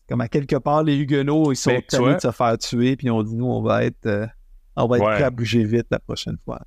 comme 0.09 0.21
à 0.21 0.27
quelque 0.27 0.57
part, 0.57 0.83
les 0.83 0.97
Huguenots, 0.97 1.51
ils 1.51 1.55
sont 1.55 1.81
tannés 1.87 2.15
de 2.15 2.19
se 2.19 2.31
faire 2.31 2.57
tuer, 2.57 2.95
puis 2.95 3.09
on 3.09 3.23
dit, 3.23 3.35
nous, 3.35 3.45
on 3.45 3.61
va 3.61 3.85
être, 3.85 4.05
euh, 4.05 4.27
on 4.75 4.87
va 4.87 4.97
être 4.97 5.05
prêt 5.05 5.23
à 5.23 5.29
bouger 5.29 5.63
vite 5.63 5.87
la 5.91 5.99
prochaine 5.99 6.37
fois. 6.43 6.61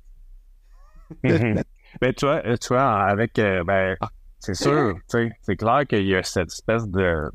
Mais 1.23 1.33
tu 2.17 2.25
vois, 2.25 2.45
euh, 2.45 2.57
tu 2.57 2.69
vois 2.69 3.03
avec, 3.03 3.37
euh, 3.39 3.63
ben, 3.63 3.95
ah. 4.01 4.09
c'est 4.39 4.55
sûr, 4.55 4.97
c'est 5.07 5.55
clair 5.55 5.85
qu'il 5.87 6.05
y 6.05 6.15
a 6.15 6.23
cette 6.23 6.51
espèce 6.51 6.87
de 6.87 7.29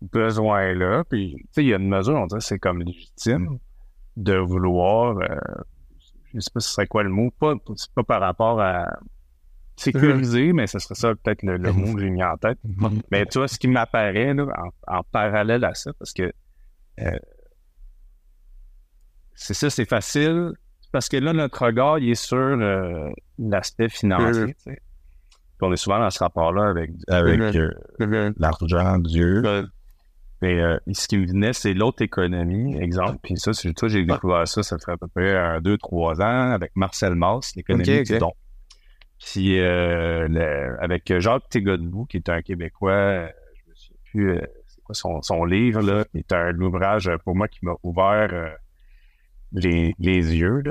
besoin-là, 0.00 1.04
puis, 1.04 1.34
tu 1.36 1.46
sais, 1.52 1.64
il 1.64 1.68
y 1.68 1.74
a 1.74 1.76
une 1.76 1.88
mesure, 1.88 2.14
on 2.14 2.26
dirait 2.26 2.40
c'est 2.40 2.58
comme 2.58 2.80
légitime 2.82 3.58
de 4.16 4.36
vouloir 4.36 5.18
je 6.34 6.40
sais 6.40 6.50
pas 6.52 6.60
ce 6.60 6.70
serait 6.70 6.86
quoi 6.86 7.02
le 7.02 7.10
mot, 7.10 7.30
pas, 7.30 7.54
pas 7.94 8.02
par 8.02 8.20
rapport 8.20 8.60
à 8.60 8.86
sécuriser, 9.76 10.52
mais 10.52 10.66
ce 10.66 10.78
serait 10.78 10.94
ça 10.94 11.14
peut-être 11.14 11.42
le, 11.42 11.58
mot 11.72 11.94
que 11.94 12.00
j'ai 12.00 12.10
mis 12.10 12.22
en 12.22 12.36
tête. 12.36 12.58
mais 13.10 13.26
tu 13.26 13.38
vois, 13.38 13.48
ce 13.48 13.58
qui 13.58 13.68
m'apparaît 13.68 14.34
en, 14.86 15.02
parallèle 15.04 15.64
à 15.64 15.74
ça, 15.74 15.92
parce 15.98 16.12
que 16.12 16.32
euh, 17.00 17.18
c'est 19.34 19.54
ça, 19.54 19.70
c'est 19.70 19.88
facile 19.88 20.52
parce 20.90 21.08
que 21.08 21.16
là, 21.18 21.32
notre 21.32 21.66
regard, 21.66 21.98
il 21.98 22.10
est 22.10 22.14
sur 22.14 22.36
euh, 22.38 23.10
l'aspect 23.38 23.88
financier. 23.88 24.56
on 25.60 25.72
est 25.72 25.76
souvent 25.76 25.98
dans 25.98 26.10
ce 26.10 26.18
rapport-là 26.20 26.68
avec, 26.68 26.90
avec 27.08 27.40
euh, 27.54 28.32
l'argent, 28.38 28.98
Dieu. 28.98 29.42
Mais 30.40 30.60
euh, 30.60 30.78
ce 30.92 31.08
qui 31.08 31.18
me 31.18 31.26
venait, 31.26 31.52
c'est 31.52 31.74
l'autre 31.74 32.02
économie, 32.02 32.76
exemple. 32.78 33.18
Puis 33.22 33.38
ça, 33.38 33.52
c'est 33.52 33.72
toi, 33.72 33.88
j'ai 33.88 34.04
découvert 34.04 34.46
ça, 34.46 34.62
ça 34.62 34.78
fait 34.78 34.92
à 34.92 34.96
peu 34.96 35.08
près 35.08 35.36
un, 35.36 35.60
deux, 35.60 35.76
trois 35.78 36.20
ans 36.20 36.52
avec 36.52 36.70
Marcel 36.76 37.14
Mauss, 37.14 37.56
l'économie 37.56 38.04
du 38.04 38.18
don. 38.18 38.32
Puis 39.18 39.58
avec 39.58 41.18
Jacques 41.18 41.48
Tégodebou, 41.48 42.06
qui 42.06 42.18
est 42.18 42.28
un 42.28 42.40
Québécois, 42.42 43.26
je 43.26 43.70
me 43.70 43.74
souviens 43.74 44.00
plus 44.12 44.40
c'est 44.66 44.80
quoi 44.82 44.94
son, 44.94 45.22
son, 45.22 45.44
livre, 45.44 45.82
là, 45.82 46.04
qui 46.04 46.18
est 46.18 46.32
un 46.32 46.56
ouvrage 46.60 47.10
pour 47.24 47.34
moi 47.34 47.48
qui 47.48 47.58
m'a 47.64 47.74
ouvert 47.82 48.56
les, 49.52 49.94
yeux 49.98 50.62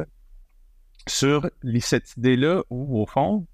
sur 1.08 1.50
cette 1.80 2.16
idée-là 2.18 2.64
où, 2.70 3.02
au 3.02 3.06
fond, 3.06 3.48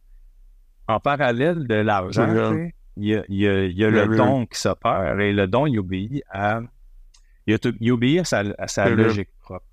en 0.88 1.00
parallèle 1.00 1.68
de 1.68 1.76
l'argent, 1.76 2.56
il 2.98 3.24
y 3.30 3.46
a, 3.48 3.90
le 3.90 4.16
don 4.16 4.46
qui 4.46 4.60
s'opère 4.60 5.20
et 5.20 5.34
le 5.34 5.48
don, 5.48 5.66
il 5.66 5.80
obéit 5.80 6.24
à, 6.30 6.62
il, 7.48 7.92
obéit 7.92 8.22
à 8.34 8.68
sa, 8.68 8.90
logique 8.90 9.30
propre. 9.40 9.66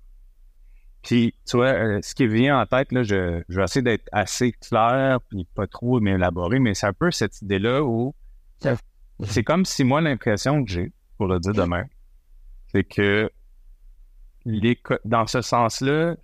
Puis, 1.03 1.33
tu 1.47 1.57
vois, 1.57 1.67
euh, 1.67 1.99
ce 2.03 2.13
qui 2.13 2.27
vient 2.27 2.61
en 2.61 2.65
tête, 2.67 2.91
là, 2.91 3.01
je, 3.01 3.41
je 3.49 3.57
vais 3.57 3.63
essayer 3.63 3.81
d'être 3.81 4.07
assez 4.11 4.51
clair, 4.51 5.19
puis 5.29 5.47
pas 5.55 5.65
trop 5.65 5.99
m'élaborer, 5.99 6.59
mais 6.59 6.75
c'est 6.75 6.85
un 6.85 6.93
peu 6.93 7.09
cette 7.09 7.41
idée-là 7.41 7.83
où 7.83 8.13
c'est 9.23 9.43
comme 9.43 9.65
si 9.65 9.83
moi, 9.83 10.01
l'impression 10.01 10.63
que 10.63 10.71
j'ai, 10.71 10.91
pour 11.17 11.27
le 11.27 11.39
dire 11.39 11.53
demain, 11.53 11.85
c'est 12.67 12.83
que 12.83 13.31
dans 15.05 15.27
ce 15.27 15.41
sens-là, 15.41 16.15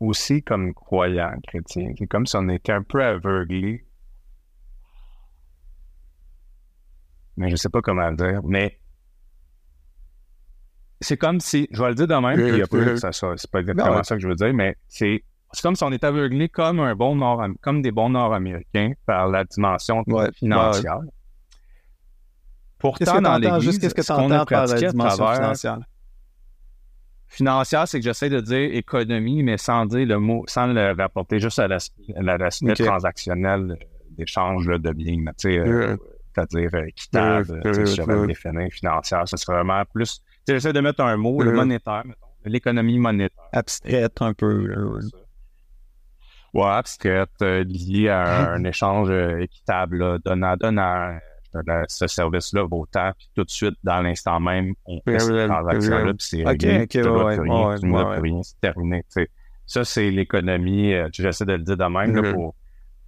aussi 0.00 0.42
comme 0.42 0.74
croyant 0.74 1.32
chrétien, 1.46 1.92
c'est 1.96 2.06
comme 2.06 2.26
si 2.26 2.36
on 2.36 2.48
était 2.48 2.72
un 2.72 2.82
peu 2.82 3.02
aveuglé. 3.02 3.84
Mais 7.36 7.50
je 7.50 7.56
sais 7.56 7.68
pas 7.68 7.80
comment 7.80 8.08
le 8.10 8.16
dire. 8.16 8.40
Mais 8.44 8.78
c'est 11.00 11.16
comme 11.16 11.40
si, 11.40 11.68
je 11.70 11.82
vais 11.82 11.88
le 11.90 11.94
dire 11.94 12.06
de 12.06 12.14
même, 12.14 12.40
il 12.40 12.58
y 12.58 12.62
a 12.62 12.66
pas, 12.66 12.96
ça, 12.96 13.12
ça 13.12 13.32
c'est 13.36 13.50
pas 13.50 13.60
exactement 13.60 14.02
ça 14.02 14.14
que 14.16 14.22
je 14.22 14.28
veux 14.28 14.34
dire, 14.34 14.54
mais 14.54 14.76
c'est 14.88 15.22
comme 15.62 15.76
si 15.76 15.84
on 15.84 15.92
était 15.92 16.06
aveuglé 16.06 16.48
comme 16.48 16.80
un 16.80 16.94
bon 16.94 17.14
nord, 17.14 17.44
comme 17.60 17.82
des 17.82 17.92
bons 17.92 18.08
Nord-Américains 18.08 18.92
par 19.06 19.28
la 19.28 19.44
dimension 19.44 20.02
financière. 20.34 21.00
Pourtant, 22.78 23.20
dans 23.20 23.38
l'Église, 23.38 23.78
qu'est-ce 23.78 23.94
que 23.94 24.02
tu 24.02 24.12
entends 24.12 24.44
par 24.44 24.66
la 24.66 24.74
dimension 24.74 25.26
financière? 25.32 25.78
Financière, 27.26 27.88
c'est 27.88 27.98
que 27.98 28.04
j'essaie 28.04 28.28
de 28.28 28.40
dire 28.40 28.74
économie, 28.74 29.42
mais 29.42 29.56
sans 29.56 29.86
dire 29.86 30.06
le 30.06 30.18
mot, 30.18 30.44
sans 30.46 30.66
le 30.66 30.94
rapporter 30.96 31.40
juste 31.40 31.58
à 31.58 31.66
l'aspect 31.66 32.74
transactionnel 32.74 33.76
d'échange 34.10 34.66
de 34.66 34.92
biens, 34.92 35.24
euh, 35.46 35.96
c'est-à-dire 36.34 36.70
euh, 36.74 36.86
équitable, 36.86 37.60
je 37.64 38.26
définir 38.26 38.68
financière. 38.70 39.28
Ce 39.28 39.36
serait 39.36 39.54
vraiment 39.54 39.82
plus. 39.92 40.22
J'essaie 40.46 40.72
de 40.72 40.80
mettre 40.80 41.00
un 41.02 41.16
mot, 41.16 41.42
le 41.42 41.52
monétaire, 41.52 42.04
l'économie 42.44 42.98
monétaire. 42.98 43.44
Abstraite 43.52 44.20
un 44.20 44.34
peu. 44.34 45.00
Ouais, 46.52 46.66
abstraite, 46.66 47.30
euh, 47.42 47.64
liée 47.64 48.08
à 48.08 48.52
un, 48.52 48.62
échange 48.64 49.10
équitable, 49.40 50.20
donnant-donnant 50.24 51.18
ce 51.88 52.06
service-là 52.06 52.64
vaut 52.64 52.86
tant, 52.90 53.12
puis 53.16 53.28
tout 53.34 53.44
de 53.44 53.50
suite, 53.50 53.74
dans 53.82 54.00
l'instant 54.00 54.40
même, 54.40 54.74
on 54.86 55.00
fait 55.02 55.18
cette 55.18 55.48
transaction-là, 55.48 56.14
puis 56.14 56.26
c'est 56.26 56.44
réglé, 56.44 56.86
tu 56.86 56.98
ne 56.98 58.20
rien, 58.20 58.42
c'est 58.42 58.60
terminé. 58.60 59.04
Ça, 59.66 59.84
c'est 59.84 60.10
l'économie, 60.10 60.92
euh, 60.92 61.08
j'essaie 61.12 61.46
de 61.46 61.52
le 61.52 61.62
dire 61.62 61.76
de 61.76 61.84
même, 61.84 62.14
là, 62.14 62.32
mm-hmm. 62.32 62.52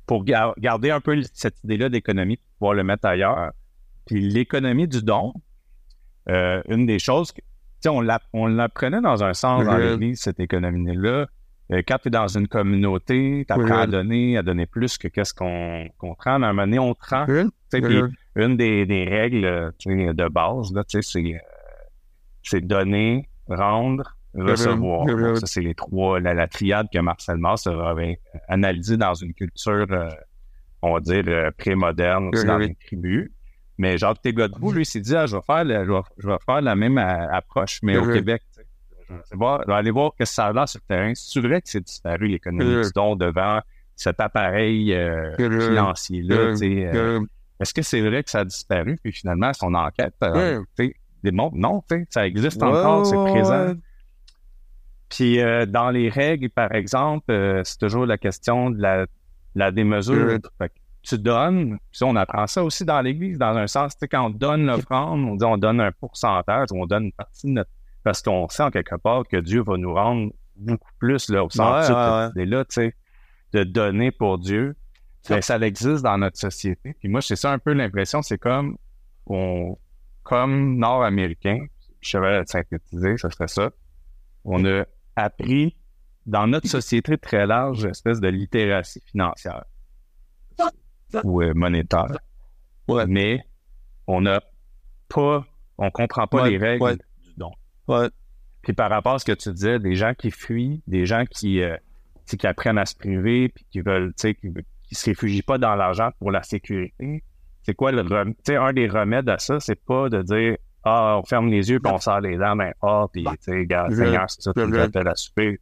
Pour, 0.07 0.25
garder 0.25 0.91
un 0.91 1.01
peu 1.01 1.21
cette 1.33 1.63
idée-là 1.65 1.89
d'économie, 1.89 2.37
pour 2.37 2.47
pouvoir 2.59 2.75
le 2.75 2.85
mettre 2.85 3.07
ailleurs. 3.07 3.53
Puis 4.07 4.21
l'économie 4.21 4.87
du 4.87 5.03
don, 5.03 5.35
euh, 6.29 6.63
une 6.69 6.87
des 6.87 6.99
choses, 6.99 7.33
on 7.85 8.47
l'apprenait 8.47 9.01
dans 9.01 9.23
un 9.23 9.35
sens 9.35 9.65
dans 9.65 9.77
l'Église, 9.77 10.21
cette 10.21 10.41
économie-là, 10.41 11.27
euh, 11.73 11.83
quand 11.87 11.99
tu 11.99 12.09
es 12.09 12.11
dans 12.11 12.29
une 12.29 12.47
communauté, 12.47 13.45
tu 13.47 13.53
apprends 13.53 13.81
à 13.81 13.87
donner, 13.87 14.39
à 14.39 14.43
donner 14.43 14.67
plus 14.67 14.99
que 14.99 15.09
qu'est-ce 15.09 15.35
qu'on 15.35 15.89
qu 16.01 16.15
prend. 16.17 16.43
À 16.43 16.47
un 16.47 16.53
moment 16.53 16.63
donné, 16.63 16.79
on 16.79 16.95
te 16.95 17.07
rend. 17.09 17.27
Une 18.37 18.57
des, 18.57 18.87
des 18.87 19.05
règles 19.05 19.73
de 19.85 20.29
base, 20.29 20.73
c'est, 20.89 21.41
c'est 22.43 22.61
donner, 22.61 23.29
rendre, 23.49 24.16
recevoir. 24.43 25.07
Ça, 25.39 25.47
c'est 25.47 25.61
les 25.61 25.75
trois, 25.75 26.21
la, 26.21 26.47
triade 26.47 26.87
que 26.93 26.99
Marcel 26.99 27.39
Mars 27.39 27.67
avait 27.67 28.21
analysée 28.49 28.97
dans 28.97 29.15
une 29.15 29.35
culture, 29.35 29.87
euh, 29.91 30.09
on 30.83 30.95
va 30.95 31.01
dire, 31.01 31.25
euh, 31.29 31.51
pré-moderne, 31.57 32.31
dans 32.31 32.61
une 32.61 32.77
tribu. 32.77 33.33
Mais 33.79 33.99
Jacques 33.99 34.23
Tégodebou, 34.23 34.73
lui, 34.73 34.87
s'est 34.87 35.01
dit, 35.01 35.15
ah, 35.15 35.27
je, 35.27 35.37
vais 35.37 35.43
faire 35.43 35.65
je, 35.67 36.27
vais, 36.27 36.39
faire 36.47 36.63
la 36.63 36.75
même 36.75 36.99
approche, 36.99 37.81
mais 37.83 37.99
au 37.99 38.11
Québec 38.13 38.43
je 39.09 39.37
vais 39.39 39.73
aller 39.73 39.91
voir 39.91 40.13
ce 40.13 40.25
que 40.25 40.25
ça 40.25 40.47
a 40.47 40.53
l'air 40.53 40.69
sur 40.69 40.81
le 40.83 40.95
terrain. 40.95 41.13
C'est 41.15 41.41
vrai 41.41 41.61
que 41.61 41.69
c'est 41.69 41.85
disparu 41.85 42.29
l'économie 42.29 42.83
du 42.83 42.91
don 42.95 43.17
devant 43.17 43.61
cet 43.95 44.21
appareil 44.21 44.93
euh, 44.93 45.35
financier-là. 45.37 46.55
Euh, 46.63 47.21
est-ce 47.61 47.73
que 47.73 47.83
c'est 47.83 48.01
vrai 48.01 48.23
que 48.23 48.31
ça 48.31 48.41
a 48.41 48.45
disparu? 48.45 48.99
Puis 49.03 49.13
finalement, 49.13 49.53
son 49.53 49.75
enquête 49.75 50.15
euh, 50.23 50.63
démontre 51.23 51.57
non, 51.57 51.83
ça 52.11 52.27
existe 52.27 52.63
encore, 52.63 53.07
c'est 53.07 53.17
présent? 53.17 53.75
Puis 55.17 55.39
dans 55.69 55.91
les 55.91 56.11
règles, 56.11 56.51
par 56.51 56.75
exemple, 56.75 57.63
c'est 57.65 57.79
toujours 57.79 58.05
la 58.05 58.19
question 58.19 58.71
de 58.71 58.81
la, 58.81 59.07
la 59.55 59.71
démesure. 59.71 60.39
tu 61.03 61.19
donnes, 61.19 61.79
puis 61.91 62.03
on 62.05 62.17
apprend 62.17 62.47
ça 62.47 62.63
aussi 62.63 62.85
dans 62.85 63.01
l'Église, 63.01 63.39
dans 63.39 63.57
un 63.57 63.67
sens, 63.67 63.95
quand 64.11 64.27
on 64.27 64.31
donne 64.31 64.67
l'offrande, 64.67 65.25
on 65.25 65.37
dit 65.37 65.45
on 65.45 65.57
donne 65.57 65.81
un 65.81 65.93
pourcentage, 65.93 66.69
on 66.73 66.85
donne 66.85 67.05
une 67.05 67.13
partie 67.13 67.47
de 67.47 67.53
notre 67.53 67.71
parce 68.05 68.23
qu'on 68.23 68.49
sent 68.49 68.71
quelque 68.73 68.95
part 68.97 69.27
que 69.27 69.37
Dieu 69.37 69.63
va 69.63 69.77
nous 69.79 69.93
rendre 69.93 70.31
beaucoup 70.55 70.93
plus 71.01 71.29
là, 71.29 71.43
au 71.43 71.51
sens 71.51 71.89
là, 71.89 72.31
tu 72.37 72.65
sais, 72.69 72.95
de 73.53 73.65
donner 73.65 74.13
pour 74.13 74.39
Dieu. 74.39 74.77
Mais 75.29 75.43
ça 75.43 75.59
existe 75.59 76.05
dans 76.05 76.19
notre 76.19 76.39
société. 76.39 76.95
Puis 77.01 77.09
moi, 77.09 77.21
c'est 77.21 77.35
ça 77.35 77.51
un 77.51 77.59
peu 77.59 77.73
l'impression, 77.73 78.23
c'est 78.23 78.39
comme 78.39 78.77
on, 79.27 79.77
comme 80.23 80.77
Nord-Américain, 80.77 81.67
je 82.01 82.19
vais 82.19 82.43
synthétiser, 82.47 83.17
ça 83.17 83.31
serait 83.31 83.49
ça. 83.49 83.71
On 84.45 84.65
a 84.65 84.85
appris 85.17 85.77
dans 86.27 86.47
notre 86.47 86.69
société 86.69 87.19
très 87.19 87.47
large, 87.47 87.85
espèce 87.85 88.21
de 88.21 88.29
littératie 88.29 89.01
financière 89.07 89.65
ou 91.25 91.43
euh, 91.43 91.55
monétaire. 91.55 92.19
Mais 93.09 93.41
on 94.07 94.21
n'a 94.21 94.41
pas, 95.09 95.45
on 95.79 95.91
comprend 95.91 96.27
pas 96.27 96.49
les 96.49 96.59
règles 96.59 96.99
puis 98.67 98.73
par 98.73 98.91
rapport 98.91 99.15
à 99.15 99.19
ce 99.21 99.25
que 99.25 99.31
tu 99.31 99.53
disais, 99.53 99.79
des 99.79 99.95
gens 99.95 100.13
qui 100.13 100.33
fuient, 100.33 100.83
des 100.89 101.07
gens 101.07 101.25
qui, 101.25 101.63
euh, 101.63 101.77
qui 102.27 102.45
apprennent 102.49 102.79
à 102.79 102.85
se 102.85 102.97
priver, 102.97 103.49
puis 103.49 103.65
qui 103.71 103.81
veulent, 103.81 104.13
tu 104.15 104.23
sais, 104.23 104.35
qui, 104.35 104.53
se 104.91 105.05
réfugient 105.05 105.43
pas 105.43 105.57
dans 105.57 105.77
l'argent 105.77 106.11
pour 106.19 106.33
la 106.33 106.43
sécurité. 106.43 107.23
C'est 107.63 107.75
quoi 107.75 107.93
le 107.93 108.03
tu 108.03 108.35
sais, 108.45 108.57
un 108.57 108.73
des 108.73 108.89
remèdes 108.89 109.29
à 109.29 109.39
ça, 109.39 109.61
c'est 109.61 109.81
pas 109.81 110.09
de 110.09 110.21
dire 110.21 110.57
ah, 110.89 111.19
on 111.19 111.25
ferme 111.25 111.49
les 111.49 111.69
yeux 111.69 111.81
puis 111.81 111.93
on 111.93 111.99
sort 111.99 112.21
les 112.21 112.37
dents, 112.37 112.55
mais 112.55 112.73
ah, 112.81 113.07
puis 113.13 113.25
tu 113.25 113.31
sais, 113.41 113.67
gars, 113.67 113.89
Seigneur, 113.91 114.31
c'est 114.31 114.43
ça, 114.43 114.53
tu 114.55 114.61
nous 114.61 114.79
appelles 114.79 115.09
à 115.09 115.17
souper. 115.17 115.59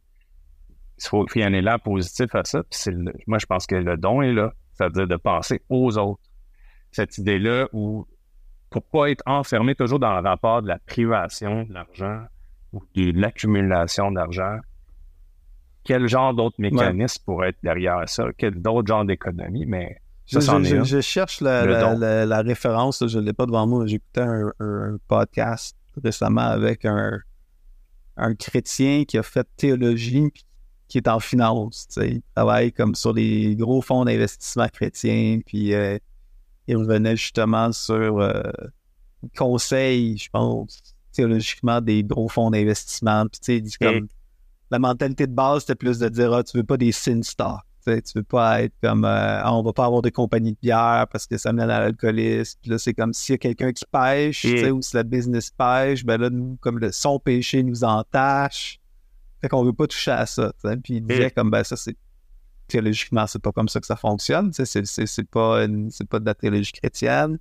Il 0.97 1.07
faut 1.07 1.25
qu'il 1.25 1.41
y 1.41 1.43
ait 1.43 1.47
un 1.47 1.53
élan 1.53 1.79
positif 1.79 2.33
à 2.35 2.43
ça. 2.43 2.61
Puis 2.63 2.95
moi, 3.25 3.39
je 3.39 3.45
pense 3.47 3.65
que 3.65 3.75
le 3.75 3.97
don 3.97 4.21
est 4.21 4.33
là, 4.33 4.53
c'est-à-dire 4.73 5.07
de 5.07 5.15
penser 5.15 5.63
aux 5.67 5.97
autres. 5.97 6.21
Cette 6.91 7.17
idée-là 7.17 7.67
où 7.73 8.07
pour 8.69 8.83
pas 8.83 9.09
être 9.09 9.23
enfermé 9.25 9.73
toujours 9.73 9.99
dans 9.99 10.13
le 10.13 10.27
rapport 10.27 10.61
de 10.61 10.67
la 10.67 10.77
privation 10.77 11.63
de 11.63 11.73
l'argent 11.73 12.25
ou 12.71 12.83
de 12.95 13.19
l'accumulation 13.19 14.11
d'argent, 14.11 14.59
quel 15.83 16.07
genre 16.07 16.33
d'autres 16.33 16.59
mécanismes 16.59 17.23
pourraient 17.25 17.49
être 17.49 17.63
derrière 17.63 18.07
ça? 18.07 18.27
Quel 18.37 18.61
d'autres 18.61 18.87
genres 18.87 19.05
d'économie? 19.05 19.65
Mais 19.65 19.97
ça, 20.25 20.63
je, 20.63 20.83
je, 20.83 21.01
cherche 21.01 21.41
la, 21.41 22.41
référence, 22.41 23.05
je 23.07 23.19
ne 23.19 23.25
l'ai 23.25 23.33
pas 23.33 23.45
devant 23.45 23.67
moi. 23.67 23.85
J'écoutais 23.85 24.21
un, 24.21 24.51
un, 24.59 24.97
podcast 25.07 25.77
récemment 26.03 26.41
avec 26.41 26.85
un, 26.85 27.19
un 28.17 28.35
chrétien 28.35 29.05
qui 29.05 29.17
a 29.17 29.23
fait 29.23 29.47
théologie 29.55 30.31
qui 30.87 30.97
est 30.97 31.07
en 31.07 31.19
finance. 31.19 31.87
Il 31.97 32.21
travaille 32.35 32.71
comme 32.71 32.95
sur 32.95 33.13
les 33.13 33.55
gros 33.55 33.81
fonds 33.81 34.05
d'investissement 34.05 34.67
chrétiens, 34.67 35.39
puis 35.45 35.73
euh, 35.73 35.97
il 36.67 36.77
revenait 36.77 37.15
justement 37.15 37.71
sur 37.71 38.19
euh, 38.19 38.43
conseil, 39.35 40.17
je 40.17 40.29
pense, 40.29 40.81
théologiquement, 41.11 41.81
des 41.81 42.03
gros 42.03 42.29
fonds 42.29 42.51
d'investissement. 42.51 43.25
Puis, 43.27 43.57
il 43.57 43.61
dit 43.63 43.77
comme 43.79 44.07
la 44.71 44.79
mentalité 44.79 45.27
de 45.27 45.33
base, 45.33 45.61
c'était 45.61 45.75
plus 45.75 45.99
de 45.99 46.09
dire, 46.09 46.33
ah, 46.33 46.43
tu 46.43 46.57
veux 46.57 46.63
pas 46.63 46.77
des 46.77 46.91
sin 46.91 47.21
stocks. 47.85 48.03
Tu 48.03 48.17
veux 48.17 48.23
pas 48.23 48.63
être 48.63 48.73
comme, 48.81 49.05
euh, 49.05 49.43
on 49.45 49.61
va 49.61 49.73
pas 49.73 49.85
avoir 49.85 50.01
de 50.01 50.09
compagnie 50.09 50.53
de 50.53 50.57
bière 50.61 51.07
parce 51.11 51.27
que 51.27 51.37
ça 51.37 51.53
mène 51.53 51.69
à 51.69 51.79
l'alcoolisme. 51.79 52.59
Puis 52.61 52.71
là, 52.71 52.77
c'est 52.77 52.93
comme 52.93 53.13
s'il 53.13 53.33
y 53.33 53.35
a 53.35 53.37
quelqu'un 53.37 53.71
qui 53.71 53.85
pêche, 53.91 54.45
ou 54.45 54.81
si 54.81 54.95
la 54.95 55.03
business 55.03 55.51
pêche, 55.51 56.05
ben 56.05 56.19
là, 56.19 56.29
nous, 56.29 56.57
comme 56.61 56.79
le, 56.79 56.91
son 56.91 57.19
péché 57.19 57.63
nous 57.63 57.83
entache. 57.83 58.79
Fait 59.41 59.49
qu'on 59.49 59.63
veut 59.63 59.73
pas 59.73 59.87
toucher 59.87 60.11
à 60.11 60.25
ça. 60.25 60.53
Puis 60.83 60.95
il 60.95 61.05
disait 61.05 61.31
comme 61.31 61.51
ben 61.51 61.63
ça, 61.63 61.75
c'est 61.75 61.95
théologiquement, 62.67 63.27
c'est 63.27 63.41
pas 63.41 63.51
comme 63.51 63.69
ça 63.69 63.79
que 63.79 63.85
ça 63.85 63.95
fonctionne. 63.95 64.51
C'est, 64.53 64.65
c'est, 64.65 65.29
pas, 65.29 65.65
c'est 65.89 66.09
pas 66.09 66.19
de 66.19 66.25
la 66.25 66.33
théologie 66.33 66.71
chrétienne. 66.71 67.37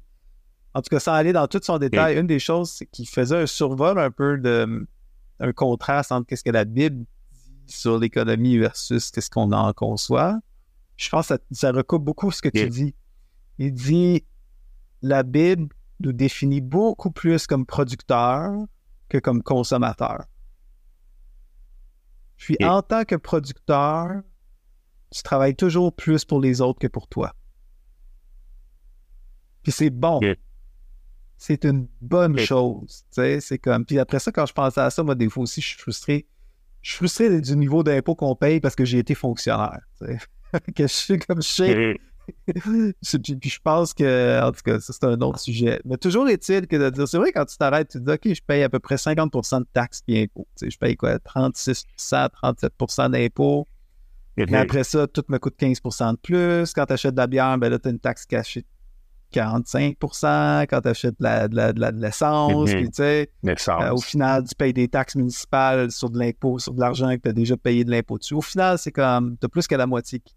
En 0.74 0.82
tout 0.82 0.88
cas, 0.90 1.00
sans 1.00 1.12
aller 1.12 1.32
dans 1.32 1.46
tout 1.46 1.60
son 1.62 1.78
détail, 1.78 2.18
une 2.18 2.26
des 2.26 2.40
choses, 2.40 2.70
c'est 2.70 2.86
qu'il 2.86 3.08
faisait 3.08 3.42
un 3.42 3.46
survol 3.46 3.98
un 3.98 4.10
peu 4.10 4.38
de 4.38 4.86
un 5.40 5.52
contraste 5.52 6.12
entre 6.12 6.26
qu'est-ce 6.26 6.44
que 6.44 6.50
la 6.50 6.64
Bible 6.64 7.04
sur 7.66 7.98
l'économie 7.98 8.58
versus 8.58 9.10
qu'est-ce 9.10 9.30
qu'on 9.30 9.52
en 9.52 9.72
conçoit. 9.72 10.38
Je 10.96 11.08
pense 11.08 11.28
que 11.28 11.34
ça, 11.50 11.72
recoupe 11.72 12.04
beaucoup 12.04 12.30
ce 12.30 12.42
que 12.42 12.48
tu 12.48 12.68
dis. 12.68 12.94
Il 13.58 13.72
dit 13.72 14.24
la 15.02 15.22
Bible 15.22 15.68
nous 16.00 16.12
définit 16.12 16.60
beaucoup 16.60 17.10
plus 17.10 17.46
comme 17.46 17.66
producteur 17.66 18.52
que 19.08 19.18
comme 19.18 19.42
consommateur. 19.42 20.24
Puis 22.36 22.56
en 22.62 22.82
tant 22.82 23.04
que 23.04 23.14
producteur, 23.16 24.22
tu 25.10 25.22
travailles 25.22 25.54
toujours 25.54 25.94
plus 25.94 26.24
pour 26.24 26.40
les 26.40 26.60
autres 26.60 26.78
que 26.80 26.86
pour 26.86 27.08
toi. 27.08 27.34
Puis 29.62 29.72
c'est 29.72 29.90
bon. 29.90 30.20
C'est 31.36 31.64
une 31.64 31.88
bonne 32.00 32.38
chose. 32.38 33.04
C'est 33.10 33.58
comme. 33.58 33.84
Puis 33.84 33.98
après 33.98 34.18
ça, 34.18 34.32
quand 34.32 34.46
je 34.46 34.52
pensais 34.52 34.80
à 34.80 34.90
ça, 34.90 35.02
moi, 35.02 35.14
des 35.14 35.28
fois 35.28 35.42
aussi, 35.42 35.60
je 35.60 35.68
suis 35.68 35.78
frustré. 35.78 36.26
Je 36.84 36.90
suis 36.90 36.96
frustré 36.98 37.40
du 37.40 37.56
niveau 37.56 37.82
d'impôt 37.82 38.14
qu'on 38.14 38.36
paye 38.36 38.60
parce 38.60 38.74
que 38.74 38.84
j'ai 38.84 38.98
été 38.98 39.14
fonctionnaire. 39.14 39.80
que 40.02 40.82
je 40.82 40.86
suis 40.86 41.18
comme 41.18 41.40
je 41.40 41.48
sais. 41.48 42.00
puis 43.40 43.50
je 43.50 43.58
pense 43.62 43.94
que, 43.94 44.42
en 44.42 44.52
tout 44.52 44.60
cas, 44.62 44.78
ça 44.80 44.92
c'est 44.92 45.04
un 45.04 45.18
autre 45.22 45.40
sujet. 45.40 45.80
Mais 45.86 45.96
toujours 45.96 46.28
est-il 46.28 46.66
que 46.66 46.76
de 46.76 46.90
dire, 46.90 47.08
c'est 47.08 47.16
vrai, 47.16 47.32
quand 47.32 47.46
tu 47.46 47.56
t'arrêtes, 47.56 47.88
tu 47.88 47.98
te 47.98 48.04
dis, 48.04 48.12
OK, 48.12 48.34
je 48.34 48.42
paye 48.46 48.62
à 48.62 48.68
peu 48.68 48.80
près 48.80 48.96
50% 48.96 49.60
de 49.60 49.66
taxes 49.72 50.02
et 50.08 50.24
impôts. 50.24 50.46
je 50.60 50.76
paye 50.76 50.94
quoi, 50.94 51.18
36 51.18 51.86
37% 51.96 53.10
d'impôts. 53.10 53.66
Mais 54.36 54.58
après 54.58 54.84
ça, 54.84 55.06
tout 55.06 55.24
me 55.28 55.38
coûte 55.38 55.54
15% 55.58 56.12
de 56.12 56.16
plus. 56.18 56.74
Quand 56.74 56.84
tu 56.84 56.92
achètes 56.92 57.14
de 57.14 57.20
la 57.20 57.26
bière, 57.26 57.56
ben 57.56 57.70
là, 57.70 57.78
tu 57.78 57.88
as 57.88 57.92
une 57.92 57.98
taxe 57.98 58.26
cachée 58.26 58.66
45% 59.34 60.66
Quand 60.68 60.80
tu 60.80 60.88
achètes 60.88 61.20
de, 61.20 62.00
l'essence, 62.00 62.70
puis 62.70 62.86
tu 62.86 62.94
sais, 62.94 63.30
euh, 63.44 63.92
au 63.92 64.00
final, 64.00 64.44
tu 64.44 64.54
payes 64.54 64.72
des 64.72 64.88
taxes 64.88 65.16
municipales 65.16 65.90
sur 65.90 66.10
de 66.10 66.18
l'impôt, 66.18 66.58
sur 66.58 66.74
de 66.74 66.80
l'argent 66.80 67.14
que 67.16 67.22
tu 67.22 67.28
as 67.28 67.32
déjà 67.32 67.56
payé 67.56 67.84
de 67.84 67.90
l'impôt 67.90 68.18
dessus. 68.18 68.34
Au 68.34 68.40
final, 68.40 68.78
c'est 68.78 68.92
comme, 68.92 69.36
tu 69.38 69.46
as 69.46 69.48
plus 69.48 69.66
que 69.66 69.74
la 69.74 69.86
moitié 69.86 70.20
qui, 70.20 70.34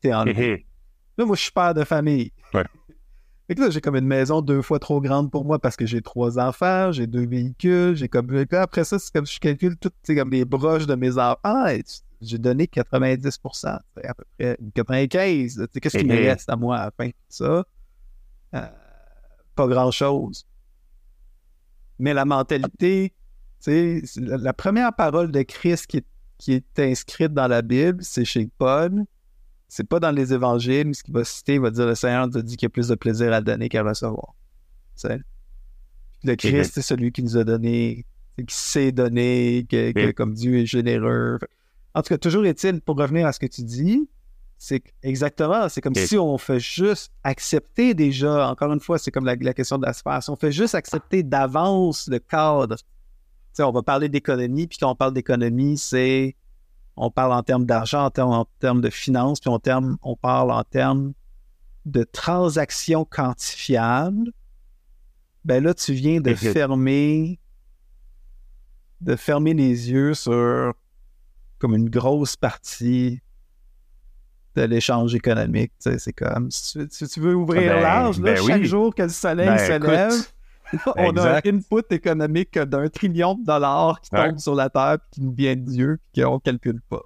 t'est 0.00 0.14
enlevé. 0.14 0.66
Là, 1.18 1.26
moi, 1.26 1.36
je 1.36 1.42
suis 1.42 1.52
père 1.52 1.74
de 1.74 1.84
famille. 1.84 2.32
Ouais. 2.54 2.64
Fait 3.50 3.56
que 3.56 3.62
là, 3.62 3.70
j'ai 3.70 3.80
comme 3.80 3.96
une 3.96 4.06
maison 4.06 4.42
deux 4.42 4.62
fois 4.62 4.78
trop 4.78 5.00
grande 5.00 5.28
pour 5.28 5.44
moi 5.44 5.58
parce 5.58 5.74
que 5.74 5.84
j'ai 5.84 6.00
trois 6.02 6.38
enfants, 6.38 6.92
j'ai 6.92 7.08
deux 7.08 7.26
véhicules, 7.26 7.96
j'ai 7.96 8.06
comme. 8.06 8.28
Après 8.52 8.84
ça, 8.84 8.96
c'est 9.00 9.12
comme 9.12 9.26
je 9.26 9.40
calcule 9.40 9.76
tout, 9.76 9.90
comme 10.06 10.30
les 10.30 10.44
broches 10.44 10.86
de 10.86 10.94
mes 10.94 11.18
enfants. 11.18 11.40
Ah, 11.42 11.72
j'ai 12.20 12.38
donné 12.38 12.66
90% 12.66 13.66
à 13.66 13.80
peu 14.14 14.24
près 14.38 14.56
95 14.74 15.66
Qu'est-ce 15.80 15.98
qui 15.98 16.04
me 16.04 16.14
mm-hmm. 16.14 16.28
reste 16.28 16.48
à 16.48 16.54
moi 16.54 16.76
à 16.76 16.84
la 16.84 16.90
fin 16.92 17.08
de 17.08 17.14
ça? 17.28 17.64
Euh, 18.54 18.66
pas 19.54 19.66
grand-chose. 19.66 20.46
Mais 21.98 22.14
la 22.14 22.24
mentalité, 22.24 23.12
tu 23.62 24.02
sais, 24.06 24.20
la 24.20 24.52
première 24.52 24.94
parole 24.94 25.30
de 25.30 25.42
Christ 25.42 25.86
qui 25.86 25.98
est, 25.98 26.06
qui 26.38 26.54
est 26.54 26.78
inscrite 26.78 27.34
dans 27.34 27.46
la 27.46 27.62
Bible, 27.62 28.02
c'est 28.02 28.24
chez 28.24 28.48
Paul. 28.58 29.04
C'est 29.68 29.86
pas 29.86 30.00
dans 30.00 30.10
les 30.10 30.32
évangiles, 30.32 30.94
ce 30.94 31.02
qu'il 31.02 31.14
va 31.14 31.24
citer, 31.24 31.54
il 31.54 31.60
va 31.60 31.70
dire 31.70 31.86
le 31.86 31.94
Seigneur 31.94 32.26
nous 32.26 32.38
a 32.38 32.42
dit 32.42 32.56
qu'il 32.56 32.66
y 32.66 32.66
a 32.66 32.70
plus 32.70 32.88
de 32.88 32.94
plaisir 32.94 33.32
à 33.32 33.40
donner 33.40 33.68
qu'à 33.68 33.82
recevoir. 33.82 34.34
Le 36.24 36.34
Christ, 36.34 36.72
c'est 36.74 36.82
celui 36.82 37.12
qui 37.12 37.22
nous 37.22 37.36
a 37.36 37.44
donné, 37.44 38.04
qui 38.36 38.54
sait 38.54 38.92
donner, 38.92 39.66
que, 39.68 40.10
comme 40.10 40.34
Dieu 40.34 40.58
est 40.58 40.66
généreux. 40.66 41.38
En 41.94 42.02
tout 42.02 42.08
cas, 42.08 42.18
toujours 42.18 42.44
est-il, 42.46 42.80
pour 42.80 42.96
revenir 42.96 43.26
à 43.26 43.32
ce 43.32 43.38
que 43.38 43.46
tu 43.46 43.62
dis, 43.62 44.08
c'est 44.62 44.82
exactement, 45.02 45.70
c'est 45.70 45.80
comme 45.80 45.94
si 45.94 46.18
on 46.18 46.36
fait 46.36 46.60
juste 46.60 47.10
accepter 47.24 47.94
déjà, 47.94 48.50
encore 48.50 48.70
une 48.70 48.80
fois, 48.80 48.98
c'est 48.98 49.10
comme 49.10 49.24
la, 49.24 49.34
question 49.54 49.78
de 49.78 49.86
la 49.86 49.94
sphère, 49.94 50.22
si 50.22 50.28
on 50.28 50.36
fait 50.36 50.52
juste 50.52 50.74
accepter 50.74 51.22
d'avance 51.22 52.08
le 52.08 52.18
cadre. 52.18 52.76
on 53.58 53.70
va 53.70 53.82
parler 53.82 54.10
d'économie, 54.10 54.66
puis 54.66 54.76
quand 54.76 54.90
on 54.90 54.94
parle 54.94 55.14
d'économie, 55.14 55.78
c'est 55.78 56.36
on 56.94 57.10
parle 57.10 57.32
en 57.32 57.42
termes 57.42 57.64
d'argent, 57.64 58.04
en 58.04 58.10
termes, 58.10 58.32
en 58.32 58.46
termes 58.58 58.82
de 58.82 58.90
finances, 58.90 59.40
puis 59.40 59.48
on, 59.48 59.58
terme, 59.58 59.96
on 60.02 60.14
parle 60.14 60.50
en 60.50 60.62
termes 60.62 61.14
de 61.86 62.04
transactions 62.04 63.06
quantifiables, 63.06 64.30
ben 65.42 65.64
là, 65.64 65.72
tu 65.72 65.94
viens 65.94 66.20
de 66.20 66.34
fermer 66.34 67.40
de 69.00 69.16
fermer 69.16 69.54
les 69.54 69.90
yeux 69.90 70.12
sur 70.12 70.74
comme 71.58 71.74
une 71.74 71.88
grosse 71.88 72.36
partie 72.36 73.22
de 74.56 74.62
l'échange 74.62 75.14
économique. 75.14 75.72
C'est 75.78 76.12
comme 76.12 76.50
si 76.50 76.86
tu, 76.88 77.20
veux 77.20 77.34
ouvrir 77.34 77.72
ben, 77.72 77.82
large, 77.82 78.20
ben 78.20 78.36
chaque 78.36 78.64
jour 78.64 78.94
que 78.94 79.02
le 79.02 79.08
soleil 79.08 79.48
ben, 79.48 79.58
se 79.58 79.86
lève, 79.86 80.12
on 80.96 81.16
a 81.16 81.36
un 81.36 81.40
input 81.44 81.84
économique 81.90 82.58
d'un 82.58 82.88
trillion 82.88 83.34
de 83.34 83.44
dollars 83.44 84.00
qui 84.00 84.10
tombe 84.10 84.38
sur 84.38 84.54
la 84.54 84.70
Terre 84.70 84.98
qui 85.10 85.22
nous 85.22 85.32
vient 85.32 85.56
de 85.56 85.64
Dieu 85.64 85.98
et 86.14 86.22
qu'on 86.22 86.34
ne 86.34 86.38
calcule 86.38 86.80
pas. 86.88 87.02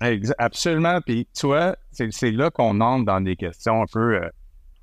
Absolument. 0.38 1.00
Puis, 1.00 1.28
tu 1.34 1.46
vois, 1.46 1.76
c'est 1.90 2.30
là 2.30 2.50
qu'on 2.50 2.80
entre 2.80 3.04
dans 3.06 3.20
des 3.20 3.36
questions 3.36 3.82
un 3.82 3.86
peu. 3.90 4.16
Euh, 4.16 4.28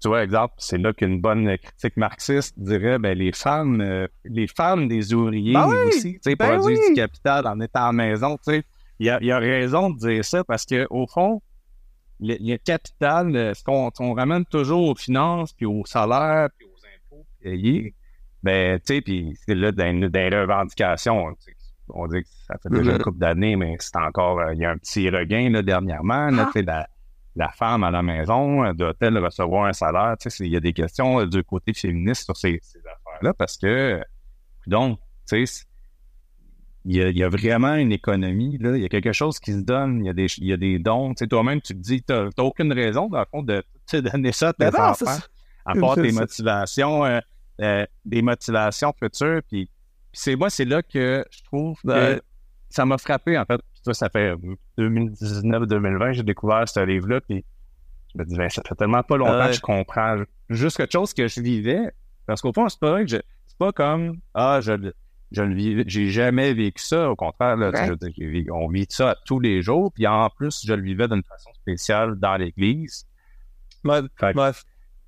tu 0.02 0.08
vois, 0.08 0.24
exemple, 0.24 0.56
c'est 0.58 0.80
là 0.80 0.94
qu'une 0.94 1.22
bonne 1.22 1.58
critique 1.58 1.96
marxiste 1.96 2.58
dirait 2.58 2.98
ben, 2.98 3.16
les 3.16 3.32
femmes, 3.32 3.82
euh, 3.82 4.08
les 4.26 4.48
femmes 4.48 4.88
des 4.88 5.14
ouvriers 5.14 5.54
ben 5.54 5.68
aussi, 5.88 6.14
tu 6.14 6.20
sais, 6.24 6.36
ben 6.36 6.58
produisent 6.58 6.90
du 6.90 6.96
capital 6.96 7.46
en 7.46 7.60
étant 7.60 7.84
à 7.84 7.86
la 7.88 7.92
maison. 7.92 8.38
Tu 8.38 8.54
sais, 8.54 8.64
il 9.02 9.06
y 9.06 9.10
a, 9.10 9.20
y 9.24 9.32
a, 9.32 9.40
raison 9.40 9.90
de 9.90 9.98
dire 9.98 10.24
ça 10.24 10.44
parce 10.44 10.64
qu'au 10.64 11.08
fond, 11.08 11.42
le, 12.20 12.58
capital, 12.58 13.36
euh, 13.36 13.54
ce 13.56 13.64
qu'on 13.64 14.14
ramène 14.14 14.46
toujours 14.46 14.90
aux 14.90 14.96
finances, 14.96 15.54
puis 15.54 15.66
aux 15.66 15.84
salaires, 15.88 16.50
puis 16.56 16.68
aux 16.68 17.16
impôts 17.18 17.26
payés, 17.42 17.96
ben, 18.44 18.80
tu 18.80 18.94
sais, 18.94 19.02
puis 19.02 19.36
c'est 19.44 19.56
là 19.56 19.72
dans, 19.72 20.12
les 20.14 20.30
revendications. 20.30 21.36
On 21.90 22.08
dit 22.08 22.22
que 22.22 22.28
ça 22.46 22.58
fait 22.62 22.70
déjà 22.70 22.92
une 22.92 22.98
mm-hmm. 22.98 23.02
couple 23.02 23.18
d'années, 23.18 23.56
mais 23.56 23.76
c'est 23.80 23.98
encore, 23.98 24.40
euh, 24.40 24.54
il 24.54 24.60
y 24.60 24.66
a 24.66 24.70
un 24.70 24.78
petit 24.78 25.10
regain 25.10 25.50
là, 25.50 25.64
dernièrement. 25.64 26.30
Là, 26.30 26.52
ah. 26.54 26.62
la, 26.62 26.88
la 27.36 27.50
femme 27.50 27.84
à 27.84 27.90
la 27.90 28.04
maison, 28.04 28.72
doit-elle 28.74 29.18
recevoir 29.18 29.66
un 29.66 29.74
salaire? 29.74 30.16
Il 30.42 30.48
y 30.48 30.58
a 30.58 30.60
des 30.60 30.74
questions 30.74 31.22
euh, 31.22 31.26
du 31.26 31.44
côté 31.44 31.74
féministe 31.74 32.26
sur 32.26 32.38
ces, 32.38 32.60
ces 32.62 32.80
affaires-là 32.80 33.34
parce 33.34 33.58
que, 33.58 34.00
donc, 34.68 35.00
tu 35.28 35.48
sais, 35.48 35.66
il 36.86 37.18
y, 37.18 37.24
a, 37.24 37.30
vraiment 37.30 37.76
une 37.76 37.92
économie, 37.92 38.58
là. 38.58 38.76
Il 38.76 38.82
y 38.82 38.86
a 38.86 38.90
quelque 38.90 39.14
chose 39.14 39.40
qui 39.40 39.54
se 39.54 39.60
donne, 39.60 40.04
il 40.04 40.08
y 40.08 40.10
a 40.10 40.14
des, 40.14 40.26
il 40.38 40.48
y 40.48 40.54
a 40.54 40.58
des 40.58 40.80
dons. 40.80 41.14
Tu 41.14 41.24
sais, 41.24 41.28
toi-même, 41.28 41.62
tu 41.62 41.74
te 41.74 41.80
dis, 41.80 42.02
tu 42.02 42.12
n'as 42.12 42.30
aucune 42.40 42.74
raison, 42.74 43.08
dans 43.08 43.20
le 43.20 43.26
fond, 43.30 43.44
de 43.44 43.64
te 43.86 43.98
donner 43.98 44.32
ça 44.32 44.50
à 44.50 44.54
tes 44.54 44.72
ben 44.72 44.90
enfants, 44.90 45.20
à 45.66 45.76
part 45.76 45.96
tes 45.96 46.12
motivations, 46.12 47.06
euh, 47.06 47.20
euh, 47.62 47.86
des 48.04 48.24
motivations 48.24 48.94
futures. 48.98 49.42
Puis, 49.48 49.70
c'est 50.12 50.36
moi, 50.36 50.50
c'est 50.50 50.66
là 50.66 50.82
que 50.82 51.24
je 51.30 51.44
trouve 51.44 51.80
que 51.86 52.22
ça 52.70 52.86
m'a 52.86 52.98
frappé, 52.98 53.38
en 53.38 53.46
fait. 53.46 53.62
Puis, 53.86 53.94
ça 53.94 54.10
fait 54.10 54.34
2019-2020, 54.80 56.14
j'ai 56.14 56.24
découvert 56.24 56.68
ce 56.68 56.80
livre-là, 56.80 57.22
puis 57.22 57.46
je 58.14 58.20
me 58.20 58.26
dis, 58.26 58.36
ben, 58.36 58.50
ça 58.50 58.64
fait 58.68 58.76
tellement 58.76 59.04
pas 59.04 59.18
longtemps 59.18 59.48
que 59.48 59.54
je 59.54 59.62
comprends 59.62 60.18
juste 60.50 60.78
quelque 60.78 60.92
chose 60.92 61.14
que 61.14 61.28
je 61.28 61.42
vivais. 61.42 61.92
Parce 62.26 62.42
qu'au 62.42 62.54
fond, 62.54 62.68
c'est 62.70 62.80
pas 62.80 62.92
vrai 62.92 63.06
que 63.06 63.12
je, 63.12 63.18
c'est 63.46 63.58
pas 63.58 63.72
comme, 63.72 64.18
ah, 64.34 64.60
je, 64.62 64.92
je 65.32 65.42
ne 65.44 65.84
j'ai 65.88 66.10
jamais 66.10 66.54
vécu 66.54 66.84
ça. 66.84 67.10
Au 67.10 67.16
contraire, 67.16 67.58
on 68.52 68.68
vit 68.68 68.86
ça 68.90 69.16
tous 69.26 69.40
les 69.40 69.62
jours. 69.62 69.92
Puis 69.94 70.06
en 70.08 70.30
plus, 70.30 70.66
je 70.66 70.74
le 70.74 70.82
vivais 70.82 71.08
d'une 71.08 71.24
façon 71.24 71.54
spéciale 71.54 72.16
dans 72.16 72.36
l'Église. 72.36 73.08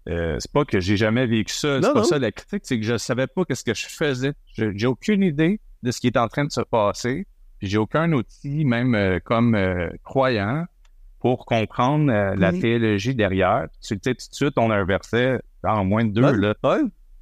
Euh, 0.09 0.35
c'est 0.39 0.51
pas 0.51 0.65
que 0.65 0.79
j'ai 0.79 0.97
jamais 0.97 1.25
vécu 1.25 1.53
ça. 1.53 1.81
C'est 1.81 1.93
pas 1.93 2.03
ça 2.03 2.19
la 2.19 2.31
critique, 2.31 2.63
c'est 2.65 2.79
que 2.79 2.85
je 2.85 2.97
savais 2.97 3.27
pas 3.27 3.43
ce 3.49 3.63
que 3.63 3.73
je 3.73 3.85
faisais. 3.87 4.33
J'ai 4.53 4.87
aucune 4.87 5.23
idée 5.23 5.59
de 5.81 5.91
ce 5.91 5.99
qui 5.99 6.07
est 6.07 6.17
en 6.17 6.27
train 6.27 6.45
de 6.45 6.51
se 6.51 6.61
passer. 6.61 7.25
Puis 7.59 7.69
j'ai 7.69 7.77
aucun 7.77 8.11
outil, 8.11 8.65
même 8.65 8.95
euh, 8.95 9.19
comme 9.23 9.55
euh, 9.55 9.89
croyant, 10.03 10.65
pour 11.19 11.45
comprendre 11.45 12.11
la 12.35 12.51
théologie 12.51 13.15
derrière. 13.15 13.67
Tu 13.81 13.95
sais, 13.95 13.95
tout 13.97 14.11
de 14.11 14.35
suite, 14.35 14.57
on 14.57 14.69
a 14.71 14.75
un 14.75 14.83
verset 14.83 15.39
en 15.63 15.85
moins 15.85 16.03
de 16.03 16.11
deux. 16.11 16.31
Là, 16.35 16.53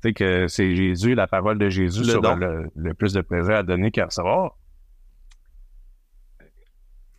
sais 0.02 0.14
que 0.14 0.48
c'est 0.48 0.76
Jésus, 0.76 1.16
la 1.16 1.28
parole 1.28 1.58
de 1.58 1.70
Jésus 1.70 2.06
sur 2.06 2.22
le, 2.22 2.94
plus 2.94 3.14
de 3.14 3.22
plaisir 3.22 3.56
à 3.56 3.64
donner 3.64 3.92
qu'à 3.92 4.06
recevoir. 4.06 4.58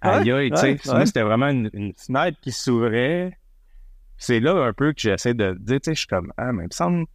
Aïe, 0.00 0.32
aïe, 0.32 0.50
tu 0.50 0.56
sais, 0.56 0.78
c'était 1.06 1.22
vraiment 1.22 1.48
une, 1.48 1.92
fenêtre 1.96 2.38
qui 2.40 2.50
s'ouvrait. 2.50 3.38
C'est 4.16 4.40
là 4.40 4.54
un 4.54 4.72
peu 4.72 4.92
que 4.92 5.00
j'essaie 5.00 5.34
de 5.34 5.56
dire, 5.60 5.80
tu 5.80 5.90
sais, 5.90 5.94
je 5.94 6.00
suis 6.00 6.08
comme, 6.08 6.32
ah, 6.36 6.52
mais 6.52 6.64
il 6.64 6.66
me 6.66 6.72
semble, 6.72 7.06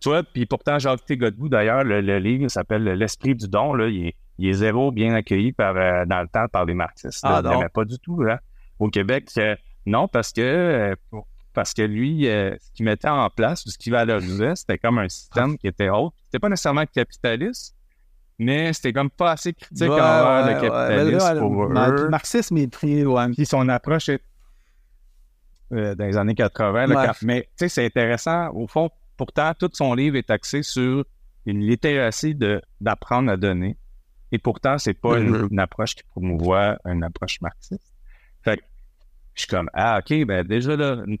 tu 0.00 0.08
vois, 0.08 0.22
puis 0.22 0.46
pourtant, 0.46 0.78
Jacques 0.78 1.04
T. 1.04 1.16
Godbout, 1.16 1.48
d'ailleurs, 1.48 1.84
le, 1.84 2.18
livre 2.18 2.48
s'appelle 2.48 2.84
L'Esprit 2.84 3.34
du 3.34 3.48
don, 3.48 3.74
là, 3.74 3.88
il 3.88 4.12
est, 4.48 4.52
zéro 4.52 4.90
bien 4.90 5.14
accueilli 5.14 5.52
par, 5.52 5.76
euh, 5.76 6.04
dans 6.04 6.20
le 6.20 6.28
temps 6.28 6.46
par 6.48 6.64
les 6.64 6.74
marxistes. 6.74 7.20
Ah, 7.22 7.40
non. 7.42 7.62
pas 7.72 7.84
du 7.84 7.98
tout, 7.98 8.22
là. 8.22 8.40
Au 8.78 8.90
Québec, 8.90 9.30
non, 9.86 10.08
parce 10.08 10.32
que 10.32 10.40
euh, 10.40 10.94
parce 11.52 11.74
que 11.74 11.82
lui, 11.82 12.28
euh, 12.28 12.56
ce 12.60 12.70
qu'il 12.72 12.84
mettait 12.84 13.08
en 13.08 13.28
place, 13.30 13.64
ce 13.66 13.76
qu'il 13.76 13.92
valorisait, 13.92 14.56
c'était 14.56 14.78
comme 14.78 14.98
un 14.98 15.08
système 15.08 15.58
qui 15.58 15.66
était 15.66 15.88
haut. 15.88 16.12
C'était 16.26 16.38
pas 16.38 16.48
nécessairement 16.48 16.86
capitaliste, 16.86 17.74
mais 18.38 18.72
c'était 18.72 18.92
comme 18.92 19.10
pas 19.10 19.32
assez 19.32 19.52
critique 19.52 19.90
envers 19.90 20.46
le 20.46 20.60
capitalisme 20.60 21.38
pour 21.38 21.64
eux. 21.64 21.68
Le 21.68 22.08
marxisme 22.08 22.56
est 22.58 22.68
pris, 22.68 23.04
ouais. 23.04 23.28
Puis 23.32 23.46
son 23.46 23.68
approche 23.68 24.08
est 24.08 24.22
euh, 25.72 25.94
dans 25.94 26.04
les 26.04 26.16
années 26.16 26.34
80. 26.34 26.86
mais 27.22 27.42
tu 27.42 27.48
sais, 27.56 27.68
c'est 27.68 27.86
intéressant. 27.86 28.50
Au 28.50 28.66
fond, 28.66 28.90
pourtant, 29.16 29.52
tout 29.58 29.70
son 29.72 29.94
livre 29.94 30.16
est 30.16 30.30
axé 30.30 30.62
sur 30.62 31.04
une 31.46 31.60
littératie 31.60 32.36
d'apprendre 32.80 33.30
à 33.30 33.36
donner. 33.36 33.76
Et 34.32 34.38
pourtant, 34.38 34.78
c'est 34.78 34.94
pas 34.94 35.18
une, 35.18 35.48
mm-hmm. 35.48 35.60
approche 35.60 35.94
qui 35.94 36.02
promouvoit 36.04 36.78
une 36.84 37.04
approche 37.04 37.40
marxiste. 37.40 37.91
Je 39.34 39.42
suis 39.42 39.48
comme, 39.48 39.70
ah, 39.72 40.00
OK, 40.00 40.26
ben 40.26 40.46
déjà 40.46 40.76
là, 40.76 41.02
une, 41.06 41.16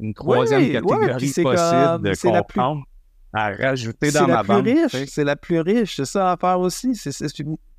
une 0.00 0.14
troisième 0.14 0.72
catégorie 0.72 1.32
possible 1.32 2.02
de 2.02 2.22
comprendre 2.22 2.84
à 3.32 3.52
rajouter 3.52 4.12
dans 4.12 4.28
ma 4.28 4.42
bande. 4.42 4.68
C'est 5.08 5.24
la 5.24 5.36
plus 5.36 5.60
riche, 5.60 5.96
c'est 5.96 6.04
ça 6.04 6.32
à 6.32 6.36
faire 6.36 6.60
aussi. 6.60 6.92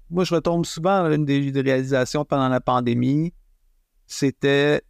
moi, 0.09 0.25
je 0.25 0.35
retombe 0.35 0.65
souvent 0.65 1.05
à 1.05 1.15
une 1.15 1.25
des, 1.25 1.51
réalisations 1.61 2.25
pendant 2.25 2.49
la 2.49 2.59
pandémie. 2.59 3.33
C'était 4.05 4.81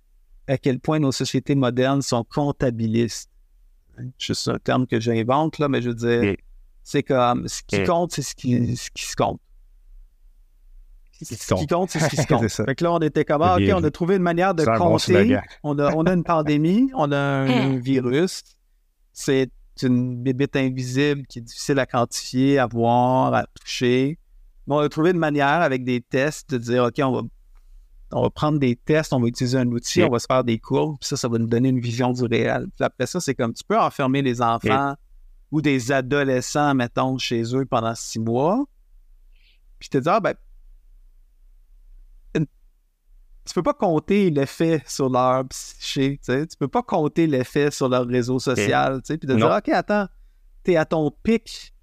à 0.47 0.58
quel 0.58 0.80
point 0.80 0.99
nos 0.99 1.12
sociétés 1.12 1.56
modernes 1.56 2.01
sont 2.01 2.23
comptabilistes. 2.23 3.30
C'est 4.17 4.49
un 4.49 4.58
terme 4.58 4.88
que 4.88 4.99
j'invente, 4.99 5.60
là, 5.60 5.69
mais 5.69 5.82
je 5.82 5.89
veux 5.89 5.95
dire, 5.95 6.36
c'est 6.84 7.04
comme 7.04 7.47
ce 7.47 7.62
qui 7.65 7.84
compte, 7.84 8.12
c'est 8.12 8.23
ce 8.23 8.36
qui, 8.36 8.75
ce 8.75 8.89
qui 8.91 9.06
se 9.06 9.15
compte. 9.15 9.39
Ce 11.21 11.54
qui 11.54 11.67
compte, 11.67 11.89
c'est 11.89 11.99
ce 11.99 12.10
qui 12.10 12.17
se 12.17 12.28
compte. 12.28 12.49
Fait 12.49 12.75
que 12.75 12.84
là, 12.84 12.93
on 12.93 12.99
était 12.99 13.23
comme, 13.23 13.41
ah, 13.41 13.56
OK, 13.56 13.69
on 13.73 13.84
a 13.84 13.91
trouvé 13.91 14.15
une 14.15 14.23
manière 14.23 14.54
de 14.54 14.65
compter. 14.65 15.39
on, 15.63 15.78
a, 15.80 15.93
on 15.95 16.04
a 16.04 16.13
une 16.13 16.23
pandémie, 16.23 16.89
on 16.93 17.12
a 17.12 17.17
un 17.17 17.78
virus. 17.78 18.43
C'est 19.13 19.49
une 19.82 20.21
bébête 20.21 20.56
invisible 20.56 21.25
qui 21.28 21.39
est 21.39 21.41
difficile 21.41 21.80
à 21.80 21.86
quantifier, 21.86 22.60
à 22.60 22.67
voir, 22.67 23.34
à 23.34 23.45
toucher. 23.54 24.17
on 24.67 24.78
a 24.80 24.89
trouvé 24.89 25.12
une 25.12 25.17
manière 25.17 25.62
avec 25.62 25.84
des 25.84 26.01
tests 26.01 26.49
de 26.51 26.58
dire, 26.58 26.84
OK, 26.86 26.99
on 26.99 27.12
va, 27.12 27.21
on 28.12 28.21
va 28.23 28.30
prendre 28.30 28.60
des 28.60 28.75
tests, 28.75 29.13
on 29.13 29.19
va 29.19 29.28
utiliser 29.28 29.58
un 29.58 29.67
outil, 29.67 30.04
on 30.04 30.10
va 30.10 30.19
se 30.19 30.28
faire 30.28 30.43
des 30.43 30.60
courbes, 30.60 30.97
puis 30.99 31.08
ça, 31.08 31.17
ça 31.17 31.28
va 31.28 31.38
nous 31.38 31.47
donner 31.47 31.69
une 31.69 31.80
vision 31.80 32.12
du 32.12 32.23
réel. 32.25 32.67
Puis 32.75 32.86
après 32.86 33.06
ça, 33.06 33.19
c'est 33.19 33.36
comme, 33.36 33.54
tu 33.54 33.63
peux 33.63 33.80
enfermer 33.80 34.21
les 34.21 34.41
enfants 34.41 34.95
ou 35.51 35.62
des 35.62 35.91
adolescents, 35.91 36.73
mettons, 36.73 37.17
chez 37.17 37.56
eux 37.56 37.65
pendant 37.65 37.95
six 37.95 38.19
mois, 38.19 38.65
puis 39.80 39.89
te 39.89 39.97
dire, 39.97 40.13
ah, 40.13 40.19
ben, 40.19 40.36
tu 43.45 43.53
peux 43.53 43.63
pas 43.63 43.73
compter 43.73 44.29
l'effet 44.29 44.81
sur 44.88 45.10
leur 45.10 45.47
psyché, 45.47 46.19
tu. 46.23 46.47
Tu 46.47 46.58
peux 46.58 46.67
pas 46.67 46.81
compter 46.81 47.27
l'effet 47.27 47.71
sur 47.71 47.89
leur 47.89 48.08
réseau 48.08 48.39
social, 48.39 49.01
tu. 49.03 49.17
Puis 49.17 49.27
de 49.27 49.36
dire, 49.36 49.55
OK, 49.58 49.69
attends, 49.69 50.08
t'es 50.63 50.75
à 50.75 50.86
ton 50.86 51.12
pic 51.12 51.73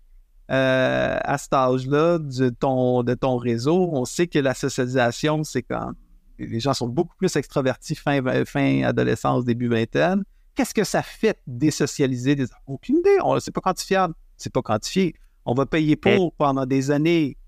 euh, 0.50 1.18
à 1.22 1.38
cet 1.38 1.52
âge-là 1.52 2.18
de 2.18 2.50
ton, 2.50 3.02
de 3.04 3.14
ton 3.14 3.36
réseau. 3.36 3.88
On 3.92 4.04
sait 4.04 4.26
que 4.26 4.38
la 4.38 4.54
socialisation, 4.54 5.44
c'est 5.44 5.62
quand 5.62 5.92
les 6.38 6.60
gens 6.60 6.74
sont 6.74 6.88
beaucoup 6.88 7.16
plus 7.16 7.34
extravertis 7.36 7.94
fin, 7.94 8.20
fin 8.44 8.82
adolescence, 8.82 9.44
début 9.44 9.68
vingtaine. 9.68 10.24
Qu'est-ce 10.54 10.74
que 10.74 10.84
ça 10.84 11.02
fait 11.02 11.40
désocialiser 11.46 12.34
des 12.34 12.46
Aucune 12.66 12.98
idée. 12.98 13.18
C'est 13.40 13.54
pas 13.54 13.60
quantifiable. 13.60 14.14
C'est 14.36 14.52
pas 14.52 14.62
quantifié. 14.62 15.14
On 15.44 15.54
va 15.54 15.64
payer 15.64 15.96
pour 15.96 16.34
pendant 16.34 16.66
des 16.66 16.90
années. 16.90 17.38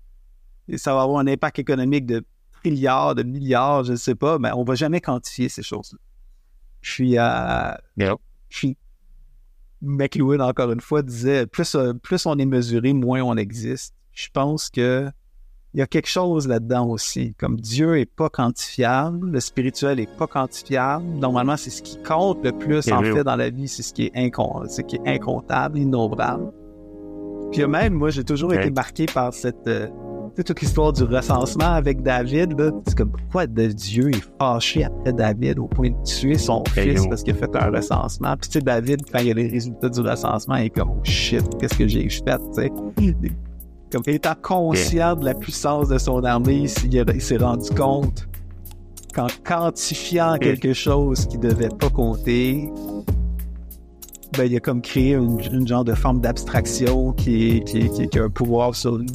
Et 0.67 0.77
ça 0.77 0.95
va 0.95 1.03
avoir 1.03 1.19
un 1.19 1.27
impact 1.27 1.59
économique 1.59 2.05
de 2.05 2.25
milliards, 2.65 3.15
de 3.15 3.23
milliards, 3.23 3.83
je 3.83 3.93
ne 3.93 3.97
sais 3.97 4.15
pas, 4.15 4.39
mais 4.39 4.51
on 4.51 4.61
ne 4.61 4.67
va 4.67 4.75
jamais 4.75 5.01
quantifier 5.01 5.49
ces 5.49 5.63
choses-là. 5.63 5.99
Puis, 6.81 7.17
euh, 7.17 8.15
puis 8.49 8.77
McLuhan, 9.81 10.39
encore 10.39 10.71
une 10.71 10.81
fois, 10.81 11.01
disait 11.01 11.47
plus, 11.47 11.75
euh, 11.75 11.93
plus 11.93 12.25
on 12.25 12.37
est 12.37 12.45
mesuré, 12.45 12.93
moins 12.93 13.21
on 13.21 13.37
existe. 13.37 13.95
Je 14.11 14.27
pense 14.33 14.69
que 14.69 15.09
il 15.73 15.79
y 15.79 15.81
a 15.81 15.87
quelque 15.87 16.07
chose 16.07 16.47
là-dedans 16.47 16.87
aussi. 16.87 17.33
Comme 17.37 17.59
Dieu 17.59 17.95
n'est 17.95 18.05
pas 18.05 18.29
quantifiable, 18.29 19.29
le 19.29 19.39
spirituel 19.41 19.97
n'est 19.97 20.07
pas 20.07 20.25
quantifiable. 20.25 21.03
Normalement, 21.05 21.57
c'est 21.57 21.69
ce 21.69 21.81
qui 21.81 22.01
compte 22.01 22.41
le 22.45 22.53
plus, 22.53 22.89
en 22.93 23.01
fait, 23.01 23.25
dans 23.25 23.35
la 23.35 23.49
vie. 23.49 23.67
C'est 23.67 23.83
ce 23.83 23.93
qui 23.93 24.03
est, 24.03 24.13
ce 24.15 24.81
qui 24.81 24.95
est 24.95 25.05
incontable, 25.05 25.77
innombrable. 25.77 26.53
Puis 27.51 27.67
même, 27.67 27.93
moi, 27.93 28.09
j'ai 28.09 28.23
toujours 28.23 28.53
été 28.53 28.69
marqué 28.71 29.05
par 29.05 29.33
cette, 29.33 29.67
euh, 29.67 29.89
toute 30.43 30.61
l'histoire 30.61 30.91
du 30.91 31.03
recensement 31.03 31.73
avec 31.73 32.01
David, 32.01 32.55
c'est 32.87 32.97
comme 32.97 33.11
pourquoi 33.11 33.47
Dieu 33.47 34.09
est 34.09 34.27
fâché 34.39 34.83
après 34.83 35.13
David 35.13 35.59
au 35.59 35.67
point 35.67 35.91
de 35.91 36.03
tuer 36.03 36.37
son 36.37 36.63
fils 36.65 37.07
parce 37.07 37.23
qu'il 37.23 37.33
a 37.33 37.37
fait 37.37 37.55
un 37.55 37.71
recensement? 37.71 38.35
Puis 38.37 38.49
tu 38.49 38.59
sais, 38.59 38.61
David, 38.61 39.01
quand 39.11 39.19
il 39.19 39.27
y 39.27 39.31
a 39.31 39.33
les 39.33 39.47
résultats 39.47 39.89
du 39.89 40.01
recensement, 40.01 40.55
il 40.55 40.65
est 40.65 40.69
comme 40.69 40.89
oh 40.91 40.99
shit, 41.03 41.43
qu'est-ce 41.59 41.77
que 41.77 41.87
j'ai 41.87 42.09
fait, 42.09 42.37
tu 42.53 42.53
sais? 42.53 42.71
Comme 43.91 44.03
étant 44.07 44.35
conscient 44.41 45.15
de 45.15 45.25
la 45.25 45.33
puissance 45.33 45.87
de 45.87 45.97
son 45.97 46.23
armée, 46.23 46.65
il, 46.65 47.21
s'est 47.21 47.37
rendu 47.37 47.69
compte 47.69 48.27
qu'en 49.13 49.27
quantifiant 49.45 50.37
quelque 50.37 50.73
chose 50.73 51.25
qui 51.27 51.37
devait 51.37 51.69
pas 51.69 51.89
compter, 51.89 52.69
ben, 54.37 54.45
il 54.45 54.55
a 54.57 54.59
comme 54.59 54.81
créé 54.81 55.13
une, 55.13 55.65
genre 55.65 55.85
de 55.85 55.93
forme 55.93 56.19
d'abstraction 56.19 57.13
qui, 57.13 57.63
qui, 57.65 57.89
qui, 57.89 58.19
a 58.19 58.23
un 58.23 58.29
pouvoir 58.29 58.75
sur 58.75 58.97
lui. 58.97 59.07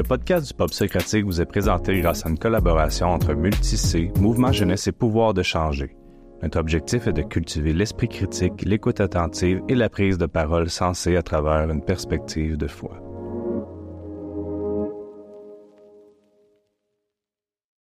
Le 0.00 0.04
podcast 0.04 0.48
du 0.48 0.54
Pop 0.54 0.72
Socratique 0.72 1.26
vous 1.26 1.42
est 1.42 1.44
présenté 1.44 2.00
grâce 2.00 2.24
à 2.24 2.30
une 2.30 2.38
collaboration 2.38 3.08
entre 3.08 3.34
Multicé, 3.34 4.10
Mouvement 4.18 4.50
Jeunesse 4.50 4.86
et 4.86 4.92
Pouvoir 4.92 5.34
de 5.34 5.42
changer. 5.42 5.94
Notre 6.42 6.58
objectif 6.58 7.06
est 7.06 7.12
de 7.12 7.20
cultiver 7.20 7.74
l'esprit 7.74 8.08
critique, 8.08 8.62
l'écoute 8.62 9.02
attentive 9.02 9.60
et 9.68 9.74
la 9.74 9.90
prise 9.90 10.16
de 10.16 10.24
parole 10.24 10.70
sensée 10.70 11.16
à 11.16 11.22
travers 11.22 11.68
une 11.68 11.84
perspective 11.84 12.56
de 12.56 12.66
foi. 12.66 13.09